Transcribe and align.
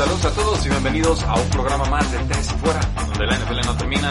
Saludos 0.00 0.24
a 0.24 0.30
todos 0.30 0.64
y 0.64 0.70
bienvenidos 0.70 1.22
a 1.24 1.34
un 1.34 1.50
programa 1.50 1.84
más 1.84 2.10
de 2.10 2.18
Tres 2.20 2.50
y 2.50 2.58
Fuera, 2.58 2.80
donde 3.06 3.26
la 3.26 3.36
NFL 3.36 3.66
no 3.66 3.76
termina 3.76 4.10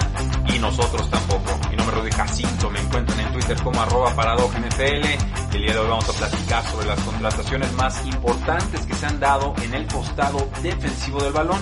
y 0.54 0.60
nosotros 0.60 1.10
tampoco. 1.10 1.60
Mi 1.72 1.78
nombre 1.78 1.98
es 1.98 2.04
Rudy 2.04 2.12
Jacinto, 2.12 2.70
me 2.70 2.80
encuentran 2.80 3.20
en 3.20 3.34
Twitter 3.34 3.58
como 3.64 3.82
arroba 3.82 4.12
NFL 4.12 5.40
el 5.56 5.62
día 5.64 5.74
de 5.74 5.80
hoy 5.80 5.90
vamos 5.90 6.08
a 6.08 6.14
platicar 6.14 6.64
sobre 6.68 6.86
las 6.86 7.00
contrataciones 7.00 7.73
más 7.73 8.06
importantes 8.06 8.86
que 8.86 8.94
se 8.94 9.06
han 9.08 9.20
dado 9.20 9.56
en 9.64 9.73
el 9.73 9.88
costado 9.88 10.48
defensivo 10.62 11.23
del 11.23 11.34
balón 11.34 11.59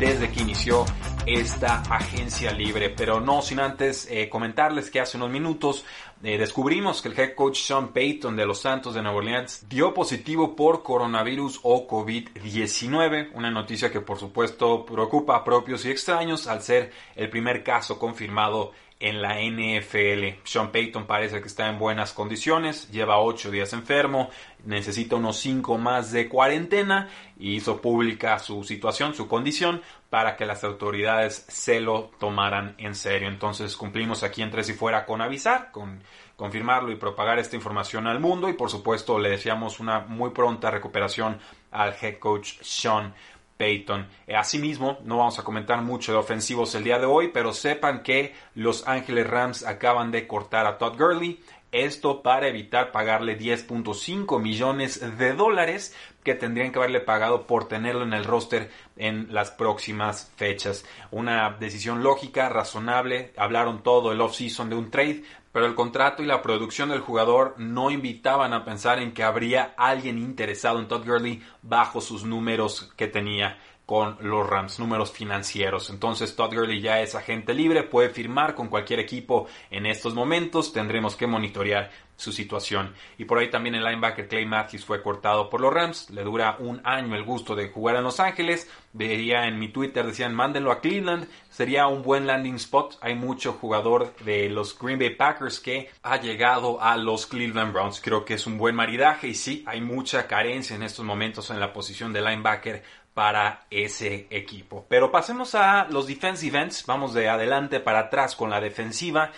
desde 0.00 0.28
que 0.28 0.42
inició 0.42 0.84
esta 1.28 1.82
agencia 1.82 2.52
libre. 2.52 2.90
Pero 2.90 3.20
no 3.20 3.42
sin 3.42 3.60
antes 3.60 4.08
eh, 4.10 4.28
comentarles 4.28 4.90
que 4.90 5.00
hace 5.00 5.18
unos 5.18 5.30
minutos 5.30 5.84
eh, 6.22 6.38
descubrimos 6.38 7.02
que 7.02 7.08
el 7.08 7.18
head 7.18 7.34
coach 7.34 7.58
Sean 7.60 7.92
Payton 7.92 8.34
de 8.34 8.46
los 8.46 8.60
Santos 8.60 8.94
de 8.94 9.02
Nueva 9.02 9.18
Orleans 9.18 9.68
dio 9.68 9.92
positivo 9.92 10.56
por 10.56 10.82
coronavirus 10.82 11.60
o 11.62 11.86
COVID-19. 11.86 13.30
Una 13.34 13.50
noticia 13.50 13.90
que 13.90 14.00
por 14.00 14.18
supuesto 14.18 14.86
preocupa 14.86 15.36
a 15.36 15.44
propios 15.44 15.84
y 15.84 15.90
extraños 15.90 16.46
al 16.46 16.62
ser 16.62 16.92
el 17.14 17.28
primer 17.28 17.62
caso 17.62 17.98
confirmado 17.98 18.72
en 19.00 19.22
la 19.22 19.40
NFL. 19.40 20.40
Sean 20.44 20.72
Payton 20.72 21.06
parece 21.06 21.40
que 21.40 21.46
está 21.46 21.68
en 21.68 21.78
buenas 21.78 22.12
condiciones, 22.12 22.90
lleva 22.90 23.20
ocho 23.20 23.50
días 23.50 23.72
enfermo, 23.72 24.30
necesita 24.64 25.16
unos 25.16 25.38
cinco 25.38 25.78
más 25.78 26.10
de 26.10 26.28
cuarentena 26.28 27.08
y 27.38 27.54
hizo 27.56 27.80
pública 27.80 28.38
su 28.38 28.64
situación, 28.64 29.14
su 29.14 29.28
condición, 29.28 29.82
para 30.10 30.36
que 30.36 30.46
las 30.46 30.64
autoridades 30.64 31.44
se 31.48 31.80
lo 31.80 32.10
tomaran 32.18 32.74
en 32.78 32.94
serio. 32.94 33.28
Entonces 33.28 33.76
cumplimos 33.76 34.22
aquí 34.22 34.42
en 34.42 34.50
Tres 34.50 34.70
y 34.70 34.72
Fuera 34.72 35.06
con 35.06 35.20
avisar, 35.20 35.70
con 35.70 36.02
confirmarlo 36.36 36.92
y 36.92 36.96
propagar 36.96 37.38
esta 37.38 37.56
información 37.56 38.06
al 38.06 38.20
mundo 38.20 38.48
y 38.48 38.52
por 38.52 38.70
supuesto 38.70 39.18
le 39.18 39.30
deseamos 39.30 39.80
una 39.80 40.00
muy 40.00 40.30
pronta 40.30 40.70
recuperación 40.70 41.38
al 41.70 41.94
head 42.00 42.18
coach 42.18 42.54
Sean. 42.62 43.14
Eh, 43.60 44.36
asimismo, 44.36 44.98
no 45.02 45.18
vamos 45.18 45.40
a 45.40 45.42
comentar 45.42 45.82
mucho 45.82 46.12
de 46.12 46.18
ofensivos 46.18 46.76
el 46.76 46.84
día 46.84 47.00
de 47.00 47.06
hoy, 47.06 47.30
pero 47.34 47.52
sepan 47.52 48.04
que 48.04 48.32
los 48.54 48.86
Ángeles 48.86 49.26
Rams 49.26 49.66
acaban 49.66 50.12
de 50.12 50.28
cortar 50.28 50.64
a 50.66 50.78
Todd 50.78 50.96
Gurley. 50.96 51.40
Esto 51.72 52.22
para 52.22 52.46
evitar 52.46 52.92
pagarle 52.92 53.36
10.5 53.36 54.40
millones 54.40 55.18
de 55.18 55.32
dólares 55.34 55.92
que 56.28 56.34
tendrían 56.34 56.72
que 56.72 56.78
haberle 56.78 57.00
pagado 57.00 57.46
por 57.46 57.68
tenerlo 57.68 58.02
en 58.02 58.12
el 58.12 58.26
roster 58.26 58.70
en 58.98 59.32
las 59.32 59.50
próximas 59.50 60.30
fechas. 60.36 60.84
Una 61.10 61.56
decisión 61.58 62.02
lógica, 62.02 62.50
razonable. 62.50 63.32
Hablaron 63.38 63.82
todo 63.82 64.12
el 64.12 64.20
off-season 64.20 64.68
de 64.68 64.76
un 64.76 64.90
trade, 64.90 65.22
pero 65.52 65.64
el 65.64 65.74
contrato 65.74 66.22
y 66.22 66.26
la 66.26 66.42
producción 66.42 66.90
del 66.90 67.00
jugador 67.00 67.54
no 67.56 67.90
invitaban 67.90 68.52
a 68.52 68.66
pensar 68.66 68.98
en 68.98 69.14
que 69.14 69.22
habría 69.22 69.72
alguien 69.78 70.18
interesado 70.18 70.80
en 70.80 70.88
Todd 70.88 71.06
Gurley 71.06 71.42
bajo 71.62 72.02
sus 72.02 72.24
números 72.24 72.92
que 72.94 73.08
tenía 73.08 73.56
con 73.88 74.18
los 74.20 74.46
Rams, 74.46 74.78
números 74.78 75.10
financieros. 75.10 75.88
Entonces 75.88 76.36
Todd 76.36 76.52
Gurley 76.52 76.82
ya 76.82 77.00
es 77.00 77.14
agente 77.14 77.54
libre, 77.54 77.84
puede 77.84 78.10
firmar 78.10 78.54
con 78.54 78.68
cualquier 78.68 79.00
equipo 79.00 79.46
en 79.70 79.86
estos 79.86 80.14
momentos, 80.14 80.74
tendremos 80.74 81.16
que 81.16 81.26
monitorear 81.26 81.90
su 82.18 82.32
situación. 82.32 82.92
Y 83.16 83.24
por 83.24 83.38
ahí 83.38 83.48
también 83.48 83.76
el 83.76 83.84
linebacker 83.84 84.28
Clay 84.28 84.44
Matthews 84.44 84.84
fue 84.84 85.02
cortado 85.02 85.48
por 85.48 85.60
los 85.60 85.72
Rams, 85.72 86.10
le 86.10 86.24
dura 86.24 86.56
un 86.58 86.82
año 86.84 87.14
el 87.14 87.24
gusto 87.24 87.54
de 87.54 87.70
jugar 87.70 87.96
en 87.96 88.02
Los 88.02 88.20
Ángeles, 88.20 88.68
vería 88.92 89.46
en 89.46 89.58
mi 89.58 89.68
Twitter, 89.68 90.04
decían 90.04 90.34
mándenlo 90.34 90.72
a 90.72 90.80
Cleveland, 90.80 91.28
sería 91.48 91.86
un 91.86 92.02
buen 92.02 92.26
landing 92.26 92.56
spot, 92.56 92.98
hay 93.00 93.14
mucho 93.14 93.52
jugador 93.52 94.14
de 94.24 94.48
los 94.50 94.76
Green 94.76 94.98
Bay 94.98 95.10
Packers 95.10 95.60
que 95.60 95.90
ha 96.02 96.20
llegado 96.20 96.82
a 96.82 96.96
los 96.96 97.26
Cleveland 97.26 97.72
Browns, 97.72 98.00
creo 98.00 98.24
que 98.24 98.34
es 98.34 98.46
un 98.48 98.58
buen 98.58 98.74
maridaje 98.74 99.28
y 99.28 99.34
sí, 99.34 99.62
hay 99.66 99.80
mucha 99.80 100.26
carencia 100.26 100.74
en 100.74 100.82
estos 100.82 101.04
momentos 101.04 101.50
en 101.50 101.60
la 101.60 101.72
posición 101.72 102.12
de 102.12 102.20
linebacker 102.20 102.82
para 103.18 103.66
ese 103.68 104.28
equipo. 104.30 104.86
Pero 104.88 105.10
pasemos 105.10 105.56
a 105.56 105.88
los 105.90 106.06
defensive 106.06 106.56
ends. 106.56 106.86
Vamos 106.86 107.14
de 107.14 107.28
adelante 107.28 107.80
para 107.80 107.98
atrás 107.98 108.36
con 108.36 108.48
la 108.48 108.60
defensiva. 108.60 109.32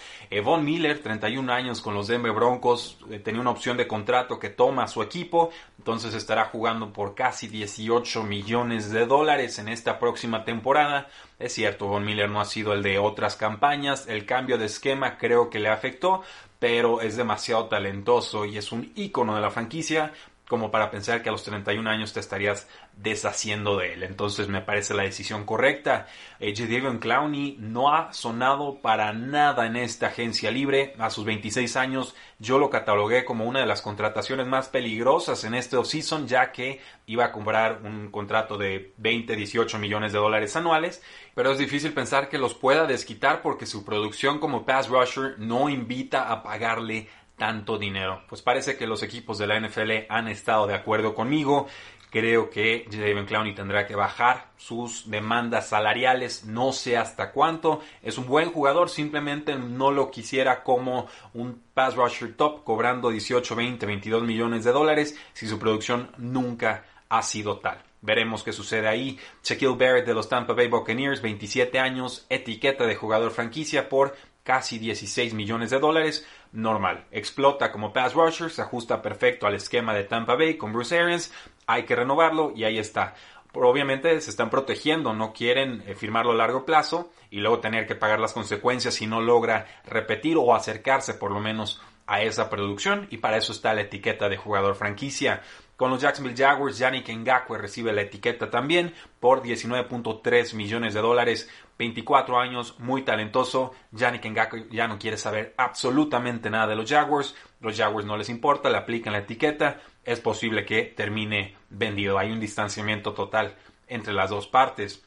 Von 0.45 0.67
Miller, 0.67 0.99
31 0.99 1.51
años 1.51 1.81
con 1.81 1.95
los 1.95 2.07
Denver 2.07 2.33
Broncos, 2.33 2.99
eh, 3.11 3.21
tenía 3.21 3.41
una 3.41 3.53
opción 3.53 3.79
de 3.79 3.89
contrato 3.89 4.39
que 4.39 4.51
toma 4.51 4.87
su 4.87 5.01
equipo. 5.01 5.49
Entonces 5.79 6.13
estará 6.13 6.45
jugando 6.45 6.93
por 6.93 7.15
casi 7.15 7.49
18 7.49 8.23
millones 8.23 8.91
de 8.91 9.07
dólares 9.07 9.59
en 9.59 9.71
esta 9.71 9.99
próxima 9.99 10.45
temporada. 10.45 11.09
Es 11.39 11.55
cierto, 11.55 11.87
Von 11.87 12.05
Miller 12.05 12.29
no 12.29 12.43
ha 12.43 12.45
sido 12.45 12.75
el 12.75 12.83
de 12.83 12.99
otras 12.99 13.37
campañas. 13.37 14.07
El 14.09 14.27
cambio 14.27 14.59
de 14.59 14.67
esquema 14.67 15.17
creo 15.17 15.49
que 15.49 15.59
le 15.59 15.71
afectó, 15.71 16.23
pero 16.59 17.01
es 17.01 17.17
demasiado 17.17 17.65
talentoso 17.69 18.45
y 18.45 18.59
es 18.59 18.73
un 18.73 18.93
ícono 18.95 19.37
de 19.37 19.41
la 19.41 19.51
franquicia 19.51 20.13
como 20.51 20.73
para 20.73 20.91
pensar 20.91 21.23
que 21.23 21.29
a 21.29 21.33
los 21.33 21.45
31 21.45 21.89
años 21.89 22.13
te 22.13 22.19
estarías 22.19 22.67
deshaciendo 22.97 23.77
de 23.77 23.93
él. 23.93 24.03
Entonces 24.03 24.49
me 24.49 24.61
parece 24.61 24.95
la 24.95 25.05
decisión 25.05 25.47
correcta. 25.47 26.09
Eh, 26.41 26.53
Jadavion 26.57 26.99
Clowney 26.99 27.57
no 27.61 27.95
ha 27.95 28.13
sonado 28.13 28.83
para 28.83 29.13
nada 29.13 29.67
en 29.67 29.77
esta 29.77 30.09
agencia 30.09 30.51
libre. 30.51 30.95
A 30.99 31.09
sus 31.11 31.25
26 31.25 31.77
años 31.77 32.17
yo 32.41 32.59
lo 32.59 32.69
catalogué 32.69 33.25
como 33.25 33.45
una 33.45 33.61
de 33.61 33.67
las 33.67 33.81
contrataciones 33.81 34.49
más 34.49 34.69
peligrosas 34.69 35.45
en 35.45 35.55
este 35.55 35.77
offseason 35.77 36.27
ya 36.27 36.51
que 36.51 36.81
iba 37.07 37.27
a 37.27 37.33
comprar 37.33 37.83
un 37.85 38.11
contrato 38.11 38.59
de 38.59 38.93
20, 38.97 39.37
18 39.37 39.79
millones 39.79 40.13
de 40.13 40.19
dólares 40.19 40.57
anuales. 40.57 41.01
Pero 41.37 41.53
es 41.53 41.59
difícil 41.59 41.93
pensar 41.93 42.29
que 42.29 42.39
los 42.39 42.55
pueda 42.55 42.87
desquitar 42.87 43.41
porque 43.41 43.67
su 43.67 43.85
producción 43.85 44.41
como 44.41 44.67
pass 44.67 44.89
rusher 44.89 45.37
no 45.39 45.69
invita 45.69 46.33
a 46.33 46.43
pagarle 46.43 47.09
tanto 47.41 47.79
dinero. 47.79 48.23
Pues 48.29 48.43
parece 48.43 48.77
que 48.77 48.87
los 48.87 49.03
equipos 49.03 49.39
de 49.39 49.47
la 49.47 49.59
NFL 49.59 50.05
han 50.11 50.29
estado 50.29 50.67
de 50.67 50.75
acuerdo 50.75 51.15
conmigo. 51.15 51.69
Creo 52.11 52.51
que 52.51 52.87
Jadavion 52.91 53.25
Clowney 53.25 53.55
tendrá 53.55 53.87
que 53.87 53.95
bajar 53.97 54.51
sus 54.59 55.09
demandas 55.09 55.71
salariales, 55.71 56.45
no 56.45 56.73
sé 56.73 56.99
hasta 56.99 57.33
cuánto. 57.33 57.81
Es 58.03 58.19
un 58.19 58.27
buen 58.27 58.53
jugador, 58.53 58.91
simplemente 58.91 59.57
no 59.57 59.91
lo 59.91 60.11
quisiera 60.11 60.63
como 60.63 61.09
un 61.33 61.63
pass 61.73 61.97
rusher 61.97 62.37
top 62.37 62.63
cobrando 62.63 63.09
18, 63.09 63.57
20, 63.57 63.87
22 63.87 64.23
millones 64.23 64.65
de 64.65 64.73
dólares 64.73 65.17
si 65.33 65.49
su 65.49 65.59
producción 65.59 66.11
nunca 66.19 66.85
ha 67.09 67.23
sido 67.23 67.59
tal. 67.59 67.83
Veremos 68.03 68.43
qué 68.43 68.53
sucede 68.53 68.89
ahí. 68.89 69.19
Shaquille 69.43 69.77
Barrett 69.77 70.07
de 70.07 70.15
los 70.15 70.29
Tampa 70.29 70.53
Bay 70.53 70.69
Buccaneers, 70.69 71.23
27 71.23 71.79
años, 71.79 72.27
etiqueta 72.29 72.87
de 72.87 72.97
jugador 72.97 73.31
franquicia 73.31 73.89
por 73.89 74.15
casi 74.43 74.79
16 74.79 75.35
millones 75.35 75.71
de 75.71 75.79
dólares. 75.79 76.27
Normal. 76.53 77.07
Explota 77.11 77.71
como 77.71 77.93
pass 77.93 78.15
rusher, 78.15 78.51
se 78.51 78.63
ajusta 78.63 79.03
perfecto 79.03 79.47
al 79.47 79.55
esquema 79.55 79.95
de 79.95 80.05
Tampa 80.05 80.35
Bay 80.35 80.57
con 80.57 80.73
Bruce 80.73 80.99
Arians. 80.99 81.33
Hay 81.67 81.85
que 81.85 81.97
renovarlo 81.97 82.53
y 82.55 82.65
ahí 82.65 82.79
está. 82.79 83.15
Obviamente 83.53 84.21
se 84.21 84.31
están 84.31 84.49
protegiendo, 84.49 85.13
no 85.13 85.33
quieren 85.33 85.83
eh, 85.87 85.95
firmarlo 85.95 86.33
a 86.33 86.37
largo 86.37 86.65
plazo 86.65 87.11
y 87.31 87.41
luego 87.41 87.59
tener 87.59 87.87
que 87.87 87.97
pagar 87.97 88.21
las 88.21 88.33
consecuencias 88.33 88.95
si 88.95 89.07
no 89.07 89.21
logra 89.21 89.67
repetir 89.87 90.37
o 90.37 90.55
acercarse 90.55 91.15
por 91.15 91.33
lo 91.33 91.41
menos 91.41 91.81
a 92.07 92.23
esa 92.23 92.51
producción 92.51 93.07
y 93.11 93.19
para 93.19 93.37
eso 93.37 93.53
está 93.53 93.73
la 93.75 93.83
etiqueta 93.83 94.29
de 94.29 94.37
jugador 94.37 94.75
franquicia. 94.75 95.43
Con 95.81 95.91
los 95.91 96.03
Jacksonville 96.03 96.37
Jaguars, 96.37 96.77
Yannick 96.77 97.09
Ngakwe 97.09 97.57
recibe 97.57 97.95
la 97.95 98.03
etiqueta 98.03 98.51
también 98.51 98.93
por 99.19 99.43
19.3 99.43 100.53
millones 100.53 100.93
de 100.93 101.01
dólares. 101.01 101.49
24 101.79 102.39
años, 102.39 102.79
muy 102.81 103.01
talentoso. 103.01 103.73
Yannick 103.91 104.27
Ngakwe 104.27 104.67
ya 104.71 104.87
no 104.87 104.99
quiere 104.99 105.17
saber 105.17 105.55
absolutamente 105.57 106.51
nada 106.51 106.67
de 106.67 106.77
los 106.77 106.91
Jaguars. 106.91 107.35
Los 107.63 107.79
Jaguars 107.79 108.07
no 108.07 108.19
les 108.19 108.29
importa, 108.29 108.69
le 108.69 108.77
aplican 108.77 109.15
la 109.15 109.21
etiqueta. 109.21 109.81
Es 110.05 110.21
posible 110.21 110.67
que 110.67 110.83
termine 110.83 111.57
vendido. 111.71 112.19
Hay 112.19 112.31
un 112.31 112.41
distanciamiento 112.41 113.15
total 113.15 113.57
entre 113.87 114.13
las 114.13 114.29
dos 114.29 114.49
partes. 114.49 115.03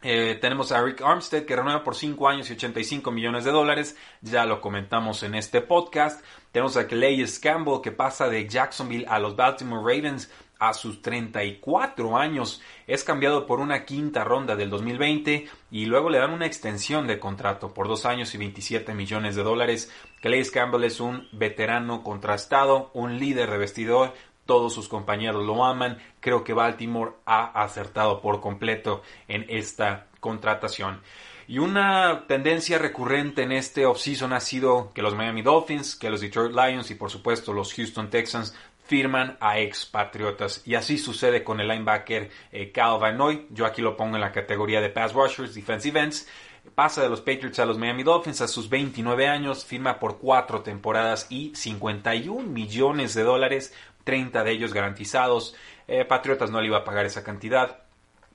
Eh, 0.00 0.38
tenemos 0.40 0.72
a 0.72 0.82
Rick 0.82 1.02
Armstead 1.02 1.44
que 1.44 1.56
renueva 1.56 1.84
por 1.84 1.96
5 1.96 2.28
años 2.28 2.48
y 2.48 2.54
85 2.54 3.10
millones 3.10 3.44
de 3.44 3.50
dólares. 3.50 3.96
Ya 4.22 4.46
lo 4.46 4.62
comentamos 4.62 5.22
en 5.22 5.34
este 5.34 5.60
podcast. 5.60 6.24
Tenemos 6.54 6.76
a 6.76 6.86
Calais 6.86 7.40
Campbell 7.40 7.80
que 7.82 7.90
pasa 7.90 8.28
de 8.28 8.48
Jacksonville 8.48 9.06
a 9.08 9.18
los 9.18 9.34
Baltimore 9.34 9.82
Ravens 9.82 10.30
a 10.60 10.72
sus 10.72 11.02
34 11.02 12.16
años. 12.16 12.62
Es 12.86 13.02
cambiado 13.02 13.44
por 13.44 13.58
una 13.58 13.84
quinta 13.84 14.22
ronda 14.22 14.54
del 14.54 14.70
2020 14.70 15.48
y 15.72 15.86
luego 15.86 16.10
le 16.10 16.18
dan 16.18 16.30
una 16.30 16.46
extensión 16.46 17.08
de 17.08 17.18
contrato 17.18 17.74
por 17.74 17.88
2 17.88 18.06
años 18.06 18.32
y 18.36 18.38
27 18.38 18.94
millones 18.94 19.34
de 19.34 19.42
dólares. 19.42 19.92
Calais 20.22 20.52
Campbell 20.52 20.84
es 20.84 21.00
un 21.00 21.26
veterano 21.32 22.04
contrastado, 22.04 22.92
un 22.94 23.18
líder 23.18 23.50
de 23.50 23.58
vestidor, 23.58 24.14
todos 24.46 24.72
sus 24.72 24.86
compañeros 24.86 25.44
lo 25.44 25.64
aman. 25.64 25.98
Creo 26.20 26.44
que 26.44 26.52
Baltimore 26.52 27.14
ha 27.26 27.46
acertado 27.64 28.20
por 28.20 28.40
completo 28.40 29.02
en 29.26 29.44
esta 29.48 30.06
contratación. 30.20 31.00
Y 31.46 31.58
una 31.58 32.24
tendencia 32.26 32.78
recurrente 32.78 33.42
en 33.42 33.52
este 33.52 33.86
offseason 33.86 34.32
ha 34.32 34.40
sido 34.40 34.92
que 34.94 35.02
los 35.02 35.14
Miami 35.14 35.42
Dolphins, 35.42 35.96
que 35.96 36.10
los 36.10 36.20
Detroit 36.20 36.54
Lions 36.54 36.90
y 36.90 36.94
por 36.94 37.10
supuesto 37.10 37.52
los 37.52 37.74
Houston 37.74 38.08
Texans 38.08 38.54
firman 38.84 39.36
a 39.40 39.58
expatriotas. 39.58 40.62
Y 40.64 40.74
así 40.74 40.98
sucede 40.98 41.42
con 41.42 41.60
el 41.60 41.68
linebacker 41.68 42.30
eh, 42.52 42.70
Cal 42.70 43.16
Noy. 43.16 43.46
Yo 43.50 43.66
aquí 43.66 43.82
lo 43.82 43.96
pongo 43.96 44.16
en 44.16 44.20
la 44.20 44.32
categoría 44.32 44.80
de 44.80 44.90
pass 44.90 45.12
rushers, 45.12 45.54
defensive 45.54 45.98
ends. 45.98 46.28
Pasa 46.74 47.02
de 47.02 47.10
los 47.10 47.20
Patriots 47.20 47.58
a 47.58 47.66
los 47.66 47.78
Miami 47.78 48.02
Dolphins 48.02 48.40
a 48.40 48.48
sus 48.48 48.70
29 48.70 49.28
años, 49.28 49.66
firma 49.66 49.98
por 49.98 50.18
cuatro 50.18 50.62
temporadas 50.62 51.26
y 51.28 51.54
51 51.54 52.48
millones 52.48 53.12
de 53.14 53.22
dólares 53.22 53.74
30 54.04 54.44
de 54.44 54.50
ellos 54.50 54.72
garantizados. 54.72 55.54
Eh, 55.86 56.04
Patriotas 56.04 56.50
no 56.50 56.60
le 56.60 56.68
iba 56.68 56.78
a 56.78 56.84
pagar 56.84 57.04
esa 57.04 57.22
cantidad. 57.22 57.83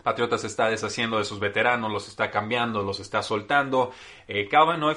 Patriotas 0.04 0.44
está 0.44 0.70
deshaciendo 0.70 1.18
de 1.18 1.26
sus 1.26 1.40
veteranos, 1.40 1.92
los 1.92 2.08
está 2.08 2.32
cambiando, 2.32 2.84
los 2.84 3.00
está 3.00 3.22
soltando. 3.22 3.92
Eh, 4.28 4.50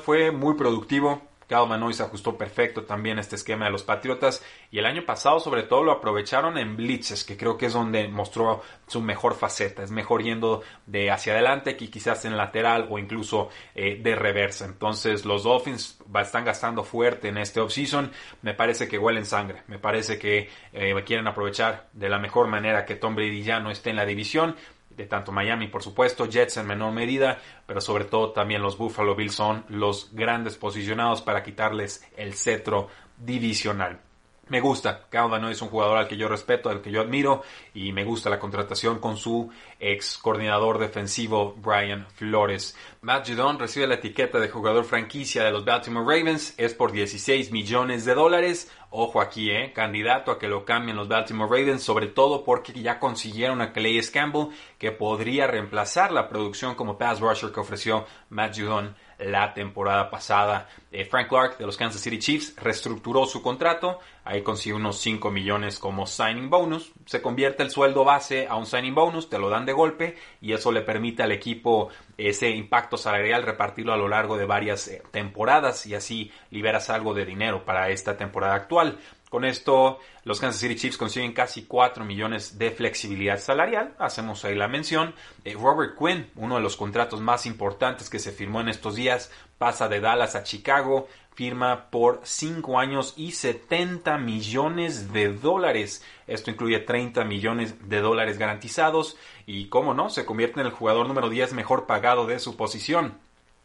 fue 0.02 0.30
muy 0.30 0.54
productivo, 0.54 1.22
Calvin 1.52 1.92
se 1.92 2.02
ajustó 2.02 2.38
perfecto 2.38 2.84
también 2.84 3.18
este 3.18 3.36
esquema 3.36 3.66
de 3.66 3.72
los 3.72 3.82
Patriotas. 3.82 4.42
Y 4.70 4.78
el 4.78 4.86
año 4.86 5.04
pasado 5.04 5.38
sobre 5.38 5.64
todo 5.64 5.82
lo 5.82 5.92
aprovecharon 5.92 6.56
en 6.56 6.76
blitzes, 6.76 7.24
que 7.24 7.36
creo 7.36 7.58
que 7.58 7.66
es 7.66 7.74
donde 7.74 8.08
mostró 8.08 8.62
su 8.86 9.02
mejor 9.02 9.34
faceta, 9.34 9.82
es 9.82 9.90
mejor 9.90 10.22
yendo 10.22 10.62
de 10.86 11.10
hacia 11.10 11.34
adelante 11.34 11.76
que 11.76 11.90
quizás 11.90 12.24
en 12.24 12.38
lateral 12.38 12.86
o 12.90 12.98
incluso 12.98 13.50
eh, 13.74 14.00
de 14.02 14.14
reversa. 14.14 14.64
Entonces 14.64 15.26
los 15.26 15.44
Dolphins 15.44 15.98
están 16.22 16.46
gastando 16.46 16.84
fuerte 16.84 17.28
en 17.28 17.36
este 17.36 17.60
offseason, 17.60 18.10
me 18.40 18.54
parece 18.54 18.88
que 18.88 18.98
huelen 18.98 19.26
sangre, 19.26 19.62
me 19.66 19.78
parece 19.78 20.18
que 20.18 20.48
eh, 20.72 20.94
quieren 21.04 21.26
aprovechar 21.26 21.88
de 21.92 22.08
la 22.08 22.18
mejor 22.18 22.46
manera 22.46 22.86
que 22.86 22.96
Tom 22.96 23.14
Brady 23.14 23.42
ya 23.42 23.60
no 23.60 23.70
esté 23.70 23.90
en 23.90 23.96
la 23.96 24.06
división 24.06 24.56
de 24.96 25.06
tanto 25.06 25.32
Miami, 25.32 25.68
por 25.68 25.82
supuesto, 25.82 26.26
Jets 26.26 26.56
en 26.56 26.66
menor 26.66 26.92
medida, 26.92 27.38
pero 27.66 27.80
sobre 27.80 28.04
todo 28.04 28.32
también 28.32 28.62
los 28.62 28.76
Buffalo 28.78 29.14
Bills 29.14 29.34
son 29.34 29.64
los 29.68 30.10
grandes 30.12 30.56
posicionados 30.56 31.22
para 31.22 31.42
quitarles 31.42 32.06
el 32.16 32.34
cetro 32.34 32.88
divisional. 33.16 34.00
Me 34.48 34.60
gusta, 34.60 35.06
no 35.12 35.48
es 35.48 35.62
un 35.62 35.68
jugador 35.68 35.98
al 35.98 36.08
que 36.08 36.16
yo 36.16 36.28
respeto, 36.28 36.68
al 36.68 36.82
que 36.82 36.90
yo 36.90 37.00
admiro 37.00 37.42
y 37.74 37.92
me 37.92 38.04
gusta 38.04 38.28
la 38.28 38.40
contratación 38.40 38.98
con 38.98 39.16
su 39.16 39.50
ex 39.78 40.18
coordinador 40.18 40.78
defensivo 40.78 41.54
Brian 41.56 42.06
Flores. 42.16 42.76
Matt 43.02 43.28
Judon 43.28 43.60
recibe 43.60 43.86
la 43.86 43.94
etiqueta 43.94 44.40
de 44.40 44.48
jugador 44.48 44.84
franquicia 44.84 45.44
de 45.44 45.52
los 45.52 45.64
Baltimore 45.64 46.04
Ravens, 46.04 46.54
es 46.58 46.74
por 46.74 46.90
16 46.90 47.52
millones 47.52 48.04
de 48.04 48.14
dólares. 48.14 48.70
Ojo 48.90 49.20
aquí, 49.20 49.50
eh, 49.50 49.72
candidato 49.72 50.32
a 50.32 50.38
que 50.38 50.48
lo 50.48 50.64
cambien 50.64 50.96
los 50.96 51.08
Baltimore 51.08 51.48
Ravens, 51.48 51.82
sobre 51.82 52.08
todo 52.08 52.44
porque 52.44 52.72
ya 52.72 52.98
consiguieron 52.98 53.60
a 53.60 53.72
Calais 53.72 54.10
Campbell 54.10 54.48
que 54.76 54.90
podría 54.90 55.46
reemplazar 55.46 56.10
la 56.10 56.28
producción 56.28 56.74
como 56.74 56.98
pass 56.98 57.20
rusher 57.20 57.52
que 57.52 57.60
ofreció 57.60 58.06
Matt 58.28 58.58
Judon 58.58 58.94
la 59.22 59.54
temporada 59.54 60.10
pasada. 60.10 60.68
Eh, 60.90 61.04
Frank 61.04 61.28
Clark 61.28 61.58
de 61.58 61.66
los 61.66 61.76
Kansas 61.76 62.00
City 62.00 62.18
Chiefs 62.18 62.54
reestructuró 62.56 63.24
su 63.26 63.42
contrato, 63.42 64.00
ahí 64.24 64.42
consiguió 64.42 64.76
unos 64.76 64.98
5 64.98 65.30
millones 65.30 65.78
como 65.78 66.06
signing 66.06 66.50
bonus, 66.50 66.92
se 67.06 67.22
convierte 67.22 67.62
el 67.62 67.70
sueldo 67.70 68.04
base 68.04 68.46
a 68.46 68.56
un 68.56 68.66
signing 68.66 68.94
bonus, 68.94 69.30
te 69.30 69.38
lo 69.38 69.48
dan 69.48 69.66
de 69.66 69.72
golpe 69.72 70.16
y 70.40 70.52
eso 70.52 70.72
le 70.72 70.82
permite 70.82 71.22
al 71.22 71.32
equipo 71.32 71.88
ese 72.18 72.50
impacto 72.50 72.96
salarial 72.96 73.42
repartirlo 73.42 73.92
a 73.92 73.96
lo 73.96 74.08
largo 74.08 74.36
de 74.36 74.46
varias 74.46 74.88
eh, 74.88 75.02
temporadas 75.10 75.86
y 75.86 75.94
así 75.94 76.30
liberas 76.50 76.90
algo 76.90 77.14
de 77.14 77.24
dinero 77.24 77.64
para 77.64 77.90
esta 77.90 78.16
temporada 78.16 78.54
actual. 78.54 78.98
Con 79.32 79.46
esto, 79.46 79.98
los 80.24 80.40
Kansas 80.40 80.60
City 80.60 80.76
Chiefs 80.76 80.98
consiguen 80.98 81.32
casi 81.32 81.62
4 81.62 82.04
millones 82.04 82.58
de 82.58 82.70
flexibilidad 82.70 83.38
salarial. 83.38 83.94
Hacemos 83.98 84.44
ahí 84.44 84.54
la 84.54 84.68
mención. 84.68 85.14
Eh, 85.42 85.56
Robert 85.58 85.96
Quinn, 85.98 86.30
uno 86.36 86.56
de 86.56 86.60
los 86.60 86.76
contratos 86.76 87.18
más 87.22 87.46
importantes 87.46 88.10
que 88.10 88.18
se 88.18 88.30
firmó 88.30 88.60
en 88.60 88.68
estos 88.68 88.94
días, 88.94 89.32
pasa 89.56 89.88
de 89.88 90.00
Dallas 90.00 90.34
a 90.34 90.42
Chicago, 90.42 91.08
firma 91.34 91.88
por 91.88 92.20
5 92.24 92.78
años 92.78 93.14
y 93.16 93.32
70 93.32 94.18
millones 94.18 95.14
de 95.14 95.32
dólares. 95.32 96.04
Esto 96.26 96.50
incluye 96.50 96.80
30 96.80 97.24
millones 97.24 97.88
de 97.88 98.00
dólares 98.00 98.36
garantizados 98.36 99.16
y, 99.46 99.70
como 99.70 99.94
no, 99.94 100.10
se 100.10 100.26
convierte 100.26 100.60
en 100.60 100.66
el 100.66 100.72
jugador 100.72 101.08
número 101.08 101.30
10 101.30 101.54
mejor 101.54 101.86
pagado 101.86 102.26
de 102.26 102.38
su 102.38 102.54
posición. 102.58 103.18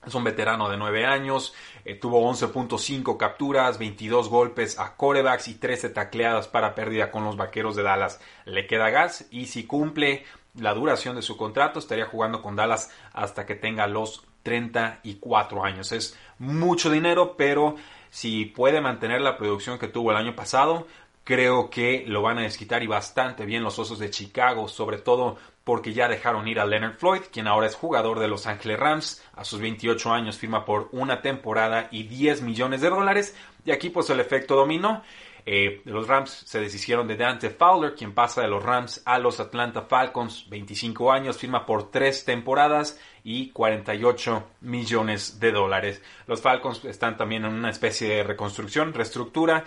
Es 0.08 0.16
un 0.16 0.24
veterano 0.24 0.70
de 0.70 0.78
9 0.78 1.06
años, 1.06 1.54
eh, 1.84 1.96
tuvo 1.96 2.22
11.5 2.32 3.18
capturas, 3.18 3.78
22 3.78 4.30
golpes 4.30 4.80
a 4.80 4.96
corebacks 4.96 5.50
y 5.50 5.56
13 5.56 5.90
tacleadas 5.90 6.48
para 6.48 6.74
pérdida 6.76 7.12
con 7.12 7.26
los 7.26 7.36
vaqueros 7.36 7.76
de 7.76 7.84
Dallas. 7.84 8.22
Le 8.46 8.68
queda 8.68 8.90
gas 8.90 9.28
y 9.32 9.48
si 9.48 9.66
cumple 9.66 10.24
la 10.56 10.74
duración 10.74 11.18
de 11.18 11.22
su 11.22 11.36
contrato 11.36 11.80
estaría 11.80 12.06
jugando 12.06 12.42
con 12.42 12.56
Dallas 12.56 12.90
hasta 13.12 13.46
que 13.46 13.56
tenga 13.56 13.86
los 13.86 14.24
34 14.44 15.66
años. 15.66 15.92
Es 15.92 16.18
mucho 16.40 16.90
dinero, 16.90 17.36
pero 17.36 17.76
si 18.10 18.46
puede 18.46 18.80
mantener 18.80 19.20
la 19.20 19.38
producción 19.38 19.78
que 19.78 19.90
tuvo 19.90 20.12
el 20.12 20.18
año 20.18 20.38
pasado, 20.38 20.88
creo 21.26 21.70
que 21.70 22.06
lo 22.08 22.22
van 22.22 22.38
a 22.38 22.44
desquitar 22.44 22.82
y 22.82 22.88
bastante 22.88 23.46
bien 23.46 23.62
los 23.62 23.78
Osos 23.78 24.00
de 24.00 24.10
Chicago, 24.10 24.70
sobre 24.70 25.00
todo 25.00 25.36
porque 25.68 25.92
ya 25.92 26.08
dejaron 26.08 26.48
ir 26.48 26.62
a 26.62 26.66
Leonard 26.66 26.96
Floyd, 26.96 27.24
quien 27.30 27.46
ahora 27.46 27.68
es 27.68 27.76
jugador 27.76 28.22
de 28.22 28.30
Los 28.30 28.48
Angeles 28.48 28.80
Rams. 28.80 29.22
A 29.36 29.44
sus 29.44 29.60
28 29.60 30.14
años 30.14 30.38
firma 30.38 30.64
por 30.64 30.88
una 30.94 31.22
temporada 31.22 31.90
y 31.92 32.04
10 32.04 32.42
millones 32.42 32.80
de 32.80 32.90
dólares. 32.90 33.36
Y 33.66 33.72
aquí 33.72 33.90
pues 33.90 34.10
el 34.10 34.22
efecto 34.22 34.56
dominó. 34.56 35.04
Eh, 35.46 35.82
los 35.84 36.08
Rams 36.08 36.30
se 36.46 36.62
deshicieron 36.62 37.06
de 37.06 37.18
Dante 37.18 37.50
Fowler, 37.50 37.96
quien 37.96 38.14
pasa 38.14 38.42
de 38.42 38.48
los 38.48 38.64
Rams 38.64 39.02
a 39.04 39.20
los 39.20 39.42
Atlanta 39.42 39.82
Falcons, 39.82 40.50
25 40.50 41.12
años, 41.12 41.38
firma 41.38 41.66
por 41.66 41.92
tres 41.92 42.24
temporadas 42.24 42.98
y 43.26 43.50
48 43.50 44.48
millones 44.62 45.38
de 45.42 45.52
dólares. 45.52 46.02
Los 46.28 46.42
Falcons 46.42 46.86
están 46.86 47.18
también 47.18 47.44
en 47.44 47.54
una 47.54 47.72
especie 47.72 48.08
de 48.08 48.24
reconstrucción, 48.24 48.94
reestructura, 48.94 49.66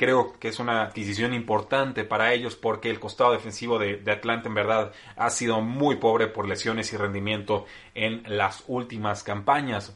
Creo 0.00 0.32
que 0.40 0.48
es 0.48 0.58
una 0.58 0.80
adquisición 0.80 1.34
importante 1.34 2.04
para 2.04 2.32
ellos 2.32 2.56
porque 2.56 2.88
el 2.88 2.98
costado 2.98 3.32
defensivo 3.32 3.78
de, 3.78 4.00
Atlanta 4.10 4.48
en 4.48 4.54
verdad 4.54 4.92
ha 5.14 5.28
sido 5.28 5.60
muy 5.60 5.96
pobre 5.96 6.26
por 6.26 6.48
lesiones 6.48 6.90
y 6.94 6.96
rendimiento 6.96 7.66
en 7.94 8.22
las 8.26 8.64
últimas 8.66 9.22
campañas. 9.22 9.94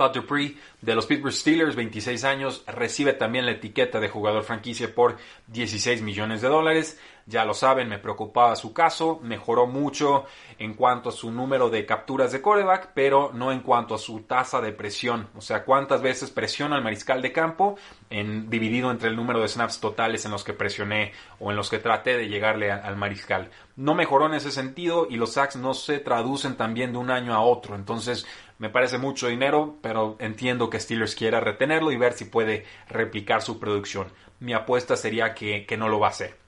Pat 0.00 0.14
Dupree 0.14 0.56
de 0.80 0.94
los 0.94 1.04
Pittsburgh 1.04 1.34
Steelers, 1.34 1.76
26 1.76 2.24
años, 2.24 2.64
recibe 2.66 3.12
también 3.12 3.44
la 3.44 3.52
etiqueta 3.52 4.00
de 4.00 4.08
jugador 4.08 4.44
franquicia 4.44 4.94
por 4.94 5.18
16 5.48 6.00
millones 6.00 6.40
de 6.40 6.48
dólares. 6.48 6.98
Ya 7.26 7.44
lo 7.44 7.52
saben, 7.52 7.86
me 7.86 7.98
preocupaba 7.98 8.56
su 8.56 8.72
caso, 8.72 9.20
mejoró 9.22 9.66
mucho 9.66 10.24
en 10.58 10.72
cuanto 10.72 11.10
a 11.10 11.12
su 11.12 11.30
número 11.30 11.68
de 11.68 11.84
capturas 11.84 12.32
de 12.32 12.40
coreback, 12.40 12.92
pero 12.94 13.30
no 13.34 13.52
en 13.52 13.60
cuanto 13.60 13.94
a 13.94 13.98
su 13.98 14.22
tasa 14.22 14.62
de 14.62 14.72
presión, 14.72 15.28
o 15.36 15.42
sea, 15.42 15.64
cuántas 15.64 16.00
veces 16.00 16.30
presiona 16.30 16.76
al 16.76 16.82
mariscal 16.82 17.20
de 17.20 17.30
campo, 17.30 17.76
en, 18.08 18.48
dividido 18.48 18.90
entre 18.90 19.10
el 19.10 19.16
número 19.16 19.40
de 19.40 19.48
snaps 19.48 19.80
totales 19.80 20.24
en 20.24 20.30
los 20.30 20.44
que 20.44 20.54
presioné 20.54 21.12
o 21.38 21.50
en 21.50 21.56
los 21.56 21.68
que 21.68 21.78
traté 21.78 22.16
de 22.16 22.28
llegarle 22.28 22.72
al 22.72 22.96
mariscal. 22.96 23.50
No 23.76 23.94
mejoró 23.94 24.26
en 24.26 24.34
ese 24.34 24.50
sentido 24.50 25.06
y 25.08 25.16
los 25.16 25.34
sacks 25.34 25.56
no 25.56 25.74
se 25.74 25.98
traducen 25.98 26.56
también 26.56 26.92
de 26.92 26.98
un 26.98 27.10
año 27.10 27.34
a 27.34 27.42
otro, 27.42 27.76
entonces 27.76 28.26
me 28.60 28.70
parece 28.70 28.98
mucho 28.98 29.26
dinero, 29.26 29.76
pero 29.82 30.14
entiendo 30.20 30.70
que 30.70 30.78
Steelers 30.78 31.16
quiera 31.16 31.40
retenerlo 31.40 31.90
y 31.90 31.96
ver 31.96 32.12
si 32.12 32.26
puede 32.26 32.64
replicar 32.88 33.42
su 33.42 33.58
producción. 33.58 34.06
Mi 34.38 34.52
apuesta 34.52 34.96
sería 34.96 35.34
que 35.34 35.76
no 35.76 35.88
lo 35.88 35.98
va 35.98 36.06
a 36.06 36.10
hacer. 36.10 36.40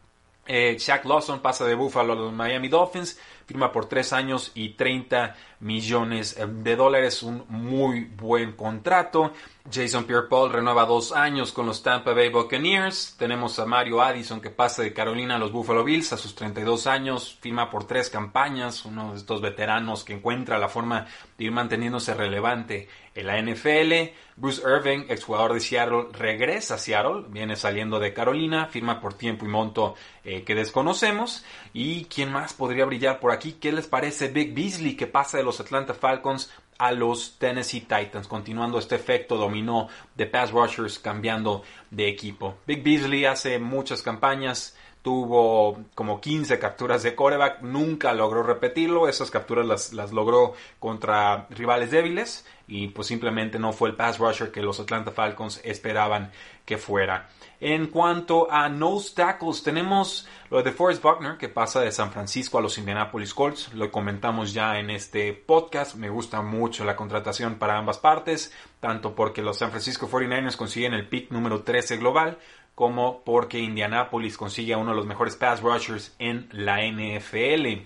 Eh, 0.46 0.76
Shaq 0.78 1.04
Lawson 1.04 1.40
pasa 1.40 1.64
de 1.64 1.74
Buffalo 1.74 2.14
a 2.14 2.16
los 2.16 2.32
Miami 2.32 2.68
Dolphins, 2.68 3.18
firma 3.46 3.70
por 3.70 3.86
3 3.86 4.12
años 4.12 4.50
y 4.54 4.70
30 4.70 5.36
millones 5.60 6.36
de 6.36 6.76
dólares, 6.76 7.22
un 7.22 7.44
muy 7.48 8.04
buen 8.04 8.52
contrato. 8.52 9.32
Jason 9.70 10.04
Pierre-Paul 10.04 10.52
renueva 10.52 10.84
dos 10.86 11.12
años 11.12 11.52
con 11.52 11.66
los 11.66 11.82
Tampa 11.82 12.12
Bay 12.12 12.30
Buccaneers. 12.30 13.14
Tenemos 13.16 13.58
a 13.58 13.66
Mario 13.66 14.02
Addison 14.02 14.40
que 14.40 14.50
pasa 14.50 14.82
de 14.82 14.92
Carolina 14.92 15.36
a 15.36 15.38
los 15.38 15.52
Buffalo 15.52 15.84
Bills 15.84 16.12
a 16.12 16.16
sus 16.16 16.34
32 16.34 16.88
años, 16.88 17.38
firma 17.40 17.70
por 17.70 17.84
tres 17.84 18.10
campañas, 18.10 18.84
uno 18.84 19.12
de 19.12 19.18
estos 19.18 19.40
veteranos 19.40 20.02
que 20.02 20.14
encuentra 20.14 20.58
la 20.58 20.68
forma 20.68 21.06
de 21.38 21.44
ir 21.44 21.52
manteniéndose 21.52 22.12
relevante 22.12 22.88
en 23.14 23.26
la 23.26 23.40
NFL. 23.40 24.14
Bruce 24.36 24.62
Irving, 24.66 25.04
exjugador 25.08 25.54
de 25.54 25.60
Seattle, 25.60 26.06
regresa 26.12 26.74
a 26.74 26.78
Seattle, 26.78 27.24
viene 27.28 27.54
saliendo 27.54 28.00
de 28.00 28.12
Carolina, 28.12 28.66
firma 28.66 29.00
por 29.00 29.14
tiempo 29.14 29.44
y 29.44 29.48
monto 29.48 29.94
eh, 30.24 30.42
que 30.42 30.56
desconocemos. 30.56 31.44
¿Y 31.72 32.06
quién 32.06 32.32
más 32.32 32.52
podría 32.52 32.84
brillar 32.84 33.20
por 33.20 33.30
aquí, 33.30 33.52
¿qué 33.52 33.70
les 33.70 33.86
parece 33.86 34.28
Big 34.28 34.54
Beasley 34.54 34.96
que 34.96 35.06
pasa 35.06 35.36
de 35.36 35.44
los 35.44 35.60
Atlanta 35.60 35.94
Falcons 35.94 36.50
a 36.82 36.90
los 36.90 37.38
Tennessee 37.38 37.82
Titans, 37.82 38.26
continuando 38.26 38.76
este 38.76 38.96
efecto 38.96 39.36
dominó 39.36 39.86
de 40.16 40.26
pass 40.26 40.50
rushers 40.50 40.98
cambiando 40.98 41.62
de 41.92 42.08
equipo. 42.08 42.56
Big 42.66 42.82
Beasley 42.82 43.24
hace 43.24 43.60
muchas 43.60 44.02
campañas, 44.02 44.76
tuvo 45.02 45.80
como 45.94 46.20
15 46.20 46.58
capturas 46.58 47.02
de 47.02 47.14
coreback, 47.14 47.62
nunca 47.62 48.12
logró 48.12 48.42
repetirlo, 48.42 49.08
esas 49.08 49.30
capturas 49.30 49.66
las, 49.66 49.92
las, 49.92 50.12
logró 50.12 50.54
contra 50.78 51.46
rivales 51.50 51.90
débiles 51.90 52.46
y 52.68 52.88
pues 52.88 53.08
simplemente 53.08 53.58
no 53.58 53.72
fue 53.72 53.90
el 53.90 53.96
pass 53.96 54.18
rusher 54.18 54.52
que 54.52 54.62
los 54.62 54.78
Atlanta 54.80 55.10
Falcons 55.10 55.60
esperaban 55.64 56.30
que 56.64 56.78
fuera. 56.78 57.28
En 57.60 57.86
cuanto 57.86 58.50
a 58.50 58.68
nose 58.68 59.14
tackles, 59.14 59.62
tenemos 59.62 60.26
lo 60.50 60.62
de 60.62 60.72
Forrest 60.72 61.02
Buckner, 61.02 61.38
que 61.38 61.48
pasa 61.48 61.80
de 61.80 61.92
San 61.92 62.10
Francisco 62.10 62.58
a 62.58 62.60
los 62.60 62.76
Indianapolis 62.76 63.34
Colts. 63.34 63.72
Lo 63.74 63.90
comentamos 63.92 64.52
ya 64.52 64.80
en 64.80 64.90
este 64.90 65.32
podcast. 65.32 65.94
Me 65.94 66.10
gusta 66.10 66.42
mucho 66.42 66.84
la 66.84 66.96
contratación 66.96 67.56
para 67.56 67.78
ambas 67.78 67.98
partes, 67.98 68.52
tanto 68.80 69.14
porque 69.14 69.42
los 69.42 69.58
San 69.58 69.70
Francisco 69.70 70.08
49ers 70.08 70.56
consiguen 70.56 70.92
el 70.92 71.08
pick 71.08 71.30
número 71.30 71.62
13 71.62 71.98
global, 71.98 72.38
como 72.82 73.22
porque 73.22 73.60
Indianapolis 73.60 74.36
consigue 74.36 74.74
a 74.74 74.76
uno 74.76 74.90
de 74.90 74.96
los 74.96 75.06
mejores 75.06 75.36
pass 75.36 75.60
rushers 75.60 76.16
en 76.18 76.48
la 76.50 76.80
NFL. 76.84 77.84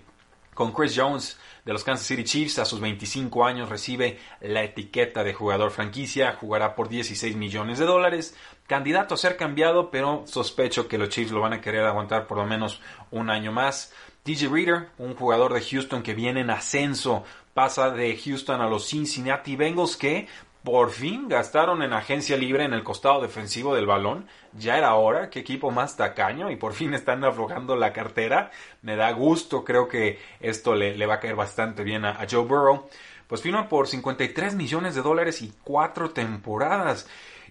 Con 0.54 0.72
Chris 0.72 0.94
Jones 0.96 1.38
de 1.66 1.74
los 1.74 1.84
Kansas 1.84 2.06
City 2.06 2.24
Chiefs 2.24 2.58
a 2.60 2.64
sus 2.64 2.80
25 2.80 3.44
años 3.44 3.68
recibe 3.68 4.18
la 4.40 4.64
etiqueta 4.64 5.22
de 5.22 5.34
jugador 5.34 5.70
franquicia, 5.70 6.38
jugará 6.40 6.74
por 6.74 6.88
16 6.88 7.36
millones 7.36 7.78
de 7.78 7.84
dólares, 7.84 8.34
candidato 8.66 9.12
a 9.12 9.18
ser 9.18 9.36
cambiado, 9.36 9.90
pero 9.90 10.22
sospecho 10.26 10.88
que 10.88 10.96
los 10.96 11.10
Chiefs 11.10 11.30
lo 11.30 11.42
van 11.42 11.52
a 11.52 11.60
querer 11.60 11.84
aguantar 11.84 12.26
por 12.26 12.38
lo 12.38 12.46
menos 12.46 12.80
un 13.10 13.28
año 13.28 13.52
más. 13.52 13.92
DJ 14.24 14.48
Reader, 14.48 14.88
un 14.96 15.14
jugador 15.14 15.52
de 15.52 15.60
Houston 15.60 16.02
que 16.02 16.14
viene 16.14 16.40
en 16.40 16.48
ascenso, 16.48 17.22
pasa 17.52 17.90
de 17.90 18.16
Houston 18.16 18.62
a 18.62 18.68
los 18.68 18.88
Cincinnati 18.88 19.56
Bengals 19.56 19.98
que 19.98 20.26
por 20.66 20.90
fin 20.90 21.28
gastaron 21.28 21.80
en 21.85 21.92
agencia 21.92 22.37
libre 22.37 22.64
en 22.64 22.73
el 22.73 22.82
costado 22.82 23.23
defensivo 23.23 23.76
del 23.76 23.87
balón. 23.87 24.26
Ya 24.52 24.76
era 24.76 24.96
hora, 24.96 25.30
qué 25.30 25.38
equipo 25.38 25.70
más 25.70 25.96
tacaño 25.96 26.50
y 26.50 26.56
por 26.56 26.73
fin 26.73 26.92
están 26.92 27.23
aflojando 27.23 27.76
la 27.76 27.92
cartera. 27.92 28.50
Me 28.82 28.96
da 28.96 29.12
gusto, 29.12 29.62
creo 29.62 29.87
que 29.87 30.18
esto 30.40 30.75
le, 30.75 31.06
va 31.06 31.14
a 31.14 31.20
caer 31.20 31.37
bastante 31.37 31.85
bien 31.85 32.04
a, 32.04 32.20
a 32.20 32.26
Joe 32.28 32.44
Burrow. 32.44 32.88
Pues 33.28 33.42
firma 33.42 33.68
por 33.68 33.87
53 33.87 34.56
millones 34.56 34.96
de 34.96 35.02
dólares 35.02 35.40
y 35.40 35.54
cuatro 35.62 36.11
temporadas 36.11 37.06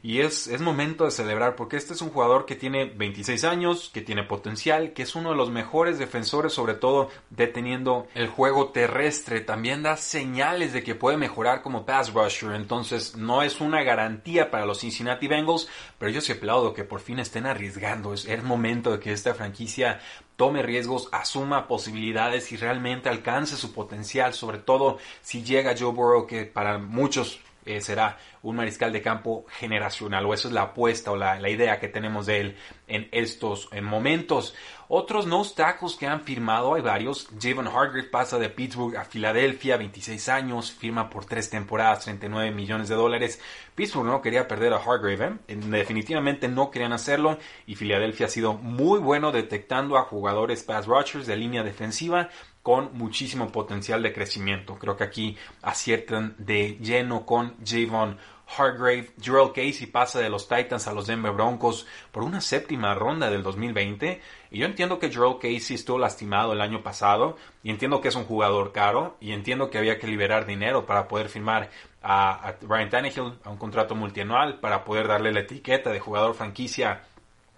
y 0.06 0.22
es, 0.22 0.46
es 0.46 0.62
momento 0.62 1.06
de 1.06 1.10
celebrar 1.10 1.56
porque 1.56 1.78
este 1.78 1.94
es 1.94 2.02
un 2.04 2.12
jugador 2.12 2.46
que 2.46 2.56
tiene 2.56 2.86
26 2.86 3.44
años, 3.44 3.90
que 3.92 4.02
tiene 4.02 4.22
potencial, 4.22 4.94
que 4.94 5.02
es 5.02 5.16
uno 5.16 5.32
de 5.32 5.36
los 5.36 5.50
mejores 5.50 5.98
defensores, 5.98 6.54
sobre 6.54 6.76
todo 6.76 7.10
deteniendo 7.32 8.06
el 8.14 8.28
juego 8.28 8.68
terrestre. 8.68 9.42
También 9.42 9.82
da 9.82 9.98
señales 9.98 10.74
de 10.74 10.84
que 10.84 10.94
puede 10.94 11.18
mejorar 11.18 11.64
como 11.64 11.88
pass 11.88 12.14
rusher, 12.14 12.52
entonces 12.52 13.16
no 13.16 13.42
es 13.42 13.60
una 13.60 13.82
garantía 13.82 14.52
para 14.52 14.68
los 14.68 14.82
Cincinnati 14.82 15.28
Bengals, 15.28 15.68
pero 15.98 16.12
yo 16.12 16.22
sí 16.22 16.34
aplaudo 16.34 16.76
que 16.76 16.84
por 16.84 17.00
fin 17.00 17.18
estén 17.18 17.48
arriesgando. 17.48 18.14
Es, 18.14 18.26
es 18.26 18.44
momento 18.44 18.92
de 18.92 19.00
que 19.00 19.12
esta 19.12 19.34
franquicia 19.34 20.02
tome 20.36 20.62
riesgos, 20.62 21.10
asuma 21.14 21.68
posibilidades 21.68 22.52
y 22.52 22.58
realmente 22.58 23.10
alcance 23.10 23.56
su 23.56 23.74
potencial, 23.74 24.36
sobre 24.36 24.60
todo 24.60 25.00
si 25.24 25.42
llega 25.42 25.74
Joe 25.76 25.94
Burrow, 25.94 26.28
que 26.28 26.46
para 26.46 26.78
muchos 26.78 27.40
eh, 27.66 27.82
será 27.82 28.18
un 28.42 28.56
mariscal 28.56 28.94
de 28.94 29.02
campo 29.02 29.46
generacional, 29.50 30.26
o 30.26 30.34
esa 30.34 30.48
es 30.48 30.54
la 30.54 30.62
apuesta 30.62 31.12
o 31.12 31.16
la, 31.16 31.50
idea 31.50 31.80
que 31.80 31.88
tenemos 31.88 32.26
de 32.26 32.42
él 32.42 32.58
en 32.88 33.08
estos 33.12 33.70
momentos. 33.82 34.56
Otros 34.88 35.26
no 35.26 35.44
tackles 35.44 35.96
que 35.96 36.06
han 36.06 36.22
firmado, 36.22 36.76
hay 36.76 36.82
varios. 36.82 37.28
Javon 37.42 37.68
Hargrave 37.68 38.04
pasa 38.04 38.38
de 38.38 38.50
Pittsburgh 38.50 38.96
a 38.98 39.06
Filadelfia, 39.06 39.78
26 39.78 40.30
años, 40.30 40.72
firma 40.72 41.10
por 41.10 41.26
tres 41.26 41.50
temporadas, 41.50 42.04
39 42.04 42.52
millones 42.52 42.90
de 42.90 42.96
dólares. 42.96 43.42
Pittsburgh 43.74 44.06
no 44.06 44.22
quería 44.22 44.48
perder 44.48 44.74
a 44.74 44.78
Hargrave, 44.78 45.40
¿eh? 45.48 45.56
definitivamente 45.56 46.48
no 46.48 46.70
querían 46.70 46.94
hacerlo 46.94 47.40
y 47.66 47.76
Filadelfia 47.76 48.28
ha 48.28 48.30
sido 48.30 48.54
muy 48.54 49.00
bueno 49.00 49.32
detectando 49.32 49.98
a 49.98 50.04
jugadores 50.04 50.64
pass 50.64 50.86
rushers 50.86 51.26
de 51.26 51.36
línea 51.36 51.64
defensiva 51.64 52.30
con 52.66 52.98
muchísimo 52.98 53.52
potencial 53.52 54.02
de 54.02 54.12
crecimiento. 54.12 54.80
Creo 54.80 54.98
que 54.98 55.04
aquí 55.04 55.38
aciertan 55.62 56.34
de 56.40 56.80
lleno 56.82 57.24
con 57.24 57.54
Javon 57.64 58.18
Hargrave. 58.58 59.12
Gerald 59.22 59.54
Casey 59.54 59.86
pasa 59.86 60.20
de 60.20 60.32
los 60.32 60.48
Titans 60.48 60.88
a 60.88 60.94
los 60.94 61.06
Denver 61.06 61.32
Broncos 61.32 61.86
por 62.12 62.24
una 62.24 62.42
séptima 62.42 62.96
ronda 62.96 63.30
del 63.30 63.44
2020. 63.44 64.20
Y 64.50 64.58
yo 64.58 64.66
entiendo 64.66 64.98
que 64.98 65.12
Gerald 65.12 65.36
Casey 65.36 65.76
estuvo 65.76 66.00
lastimado 66.00 66.54
el 66.54 66.62
año 66.62 66.82
pasado 66.82 67.38
y 67.62 67.70
entiendo 67.70 68.02
que 68.02 68.08
es 68.08 68.16
un 68.16 68.26
jugador 68.26 68.72
caro 68.72 69.16
y 69.22 69.34
entiendo 69.34 69.70
que 69.70 69.78
había 69.78 70.00
que 70.00 70.08
liberar 70.08 70.48
dinero 70.48 70.88
para 70.88 71.08
poder 71.08 71.30
firmar 71.30 71.70
a, 72.02 72.48
a 72.48 72.56
Ryan 72.64 72.90
Tannehill 72.90 73.34
a 73.44 73.52
un 73.52 73.58
contrato 73.58 73.94
multianual 73.94 74.60
para 74.60 74.84
poder 74.84 75.08
darle 75.08 75.32
la 75.32 75.42
etiqueta 75.42 75.92
de 75.92 76.00
jugador 76.00 76.34
franquicia 76.34 77.04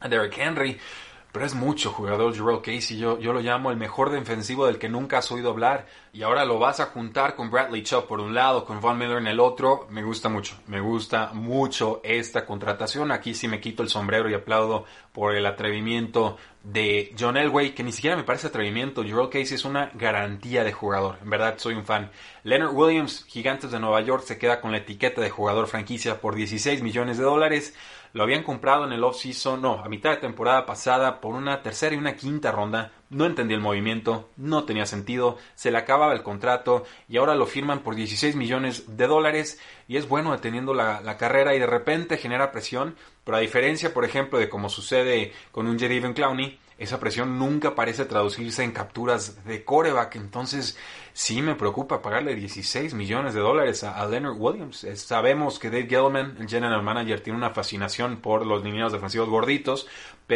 a 0.02 0.10
Derrick 0.10 0.38
Henry 0.38 0.78
pero 1.38 1.46
es 1.46 1.54
mucho 1.54 1.92
jugador 1.92 2.34
Jerome 2.34 2.62
Casey. 2.62 2.98
Yo, 2.98 3.20
yo 3.20 3.32
lo 3.32 3.42
llamo 3.42 3.70
el 3.70 3.78
mejor 3.78 4.10
defensivo 4.10 4.66
del 4.66 4.80
que 4.80 4.90
nunca 4.90 5.20
has 5.20 5.32
oído 5.32 5.52
hablar. 5.52 5.86
Y 6.12 6.24
ahora 6.24 6.46
lo 6.46 6.58
vas 6.58 6.80
a 6.80 6.88
juntar 6.88 7.36
con 7.36 7.52
Bradley 7.52 7.84
Chubb 7.84 8.08
por 8.08 8.20
un 8.20 8.34
lado, 8.34 8.66
con 8.66 8.82
Von 8.82 8.98
Miller 8.98 9.20
en 9.20 9.28
el 9.28 9.40
otro. 9.40 9.86
Me 9.92 10.02
gusta 10.02 10.30
mucho, 10.30 10.56
me 10.66 10.80
gusta 10.80 11.34
mucho 11.34 12.02
esta 12.04 12.44
contratación. 12.44 13.12
Aquí 13.12 13.36
sí 13.36 13.48
me 13.48 13.62
quito 13.62 13.84
el 13.84 13.90
sombrero 13.90 14.28
y 14.28 14.34
aplaudo 14.34 14.86
por 15.12 15.36
el 15.36 15.46
atrevimiento 15.46 16.38
de 16.64 17.14
John 17.18 17.38
Elway, 17.38 17.76
que 17.76 17.84
ni 17.84 17.92
siquiera 17.92 18.18
me 18.18 18.24
parece 18.24 18.48
atrevimiento. 18.48 19.04
Jerome 19.04 19.30
Casey 19.30 19.56
es 19.56 19.64
una 19.64 19.92
garantía 19.94 20.64
de 20.64 20.74
jugador. 20.74 21.20
En 21.22 21.30
verdad, 21.30 21.54
soy 21.58 21.76
un 21.76 21.86
fan. 21.86 22.10
Leonard 22.44 22.74
Williams, 22.74 23.26
Gigantes 23.28 23.70
de 23.70 23.80
Nueva 23.80 24.02
York, 24.02 24.24
se 24.24 24.40
queda 24.40 24.60
con 24.60 24.72
la 24.72 24.80
etiqueta 24.80 25.22
de 25.22 25.30
jugador 25.30 25.68
franquicia 25.68 26.20
por 26.20 26.34
16 26.34 26.82
millones 26.82 27.20
de 27.20 27.24
dólares. 27.24 27.76
Lo 28.14 28.24
habían 28.24 28.44
comprado 28.44 28.86
en 28.86 28.94
el 28.94 29.04
off-season, 29.04 29.62
no, 29.62 29.80
a 29.84 29.90
mitad 29.90 30.12
de 30.12 30.18
temporada 30.18 30.66
pasada 30.66 31.22
por 31.22 31.36
una 31.36 31.62
tercera 31.62 31.96
y 31.96 31.98
una 31.98 32.16
quinta 32.16 32.52
ronda. 32.52 32.92
No 33.10 33.26
entendía 33.26 33.56
el 33.56 33.64
movimiento, 33.64 34.30
no 34.38 34.66
tenía 34.66 34.86
sentido, 34.86 35.38
se 35.56 35.72
le 35.72 35.78
acababa 35.78 36.14
el 36.14 36.24
contrato 36.24 36.84
y 37.08 37.18
ahora 37.18 37.36
lo 37.36 37.46
firman 37.46 37.80
por 37.80 37.96
16 37.96 38.36
millones 38.36 38.98
de 38.98 39.08
dólares 39.08 39.60
y 39.88 39.98
es 39.98 40.08
bueno 40.08 40.32
deteniendo 40.32 40.74
la, 40.74 41.18
carrera 41.18 41.56
y 41.56 41.60
de 41.60 41.68
repente 41.68 42.18
genera 42.18 42.52
presión, 42.52 42.96
pero 43.24 43.38
a 43.38 43.42
diferencia, 43.42 43.94
por 43.94 44.04
ejemplo, 44.04 44.40
de 44.40 44.50
como 44.50 44.70
sucede 44.70 45.34
con 45.52 45.68
un 45.68 45.80
Jerry 45.80 46.02
Clowney, 46.14 46.60
esa 46.78 47.00
presión 47.00 47.40
nunca 47.40 47.74
parece 47.76 48.06
traducirse 48.06 48.64
en 48.64 48.72
capturas 48.72 49.44
de 49.46 49.64
coreback. 49.64 50.16
Entonces, 50.16 50.78
sí 51.14 51.42
me 51.42 51.56
preocupa 51.56 52.02
pagarle 52.02 52.36
16 52.36 52.94
millones 52.94 53.34
de 53.34 53.40
dólares 53.40 53.84
a, 53.84 54.06
Leonard 54.08 54.36
Williams. 54.38 54.86
sabemos 54.96 55.60
que 55.60 55.70
Dave 55.70 55.88
Gellman, 55.90 56.38
el 56.40 56.48
general 56.48 56.84
manager, 56.84 57.22
tiene 57.22 57.38
una 57.38 57.50
fascinación 57.50 58.18
por 58.18 58.46
los 58.46 58.64
lineados 58.64 58.94
defensivos 58.94 59.30
gorditos 59.30 59.88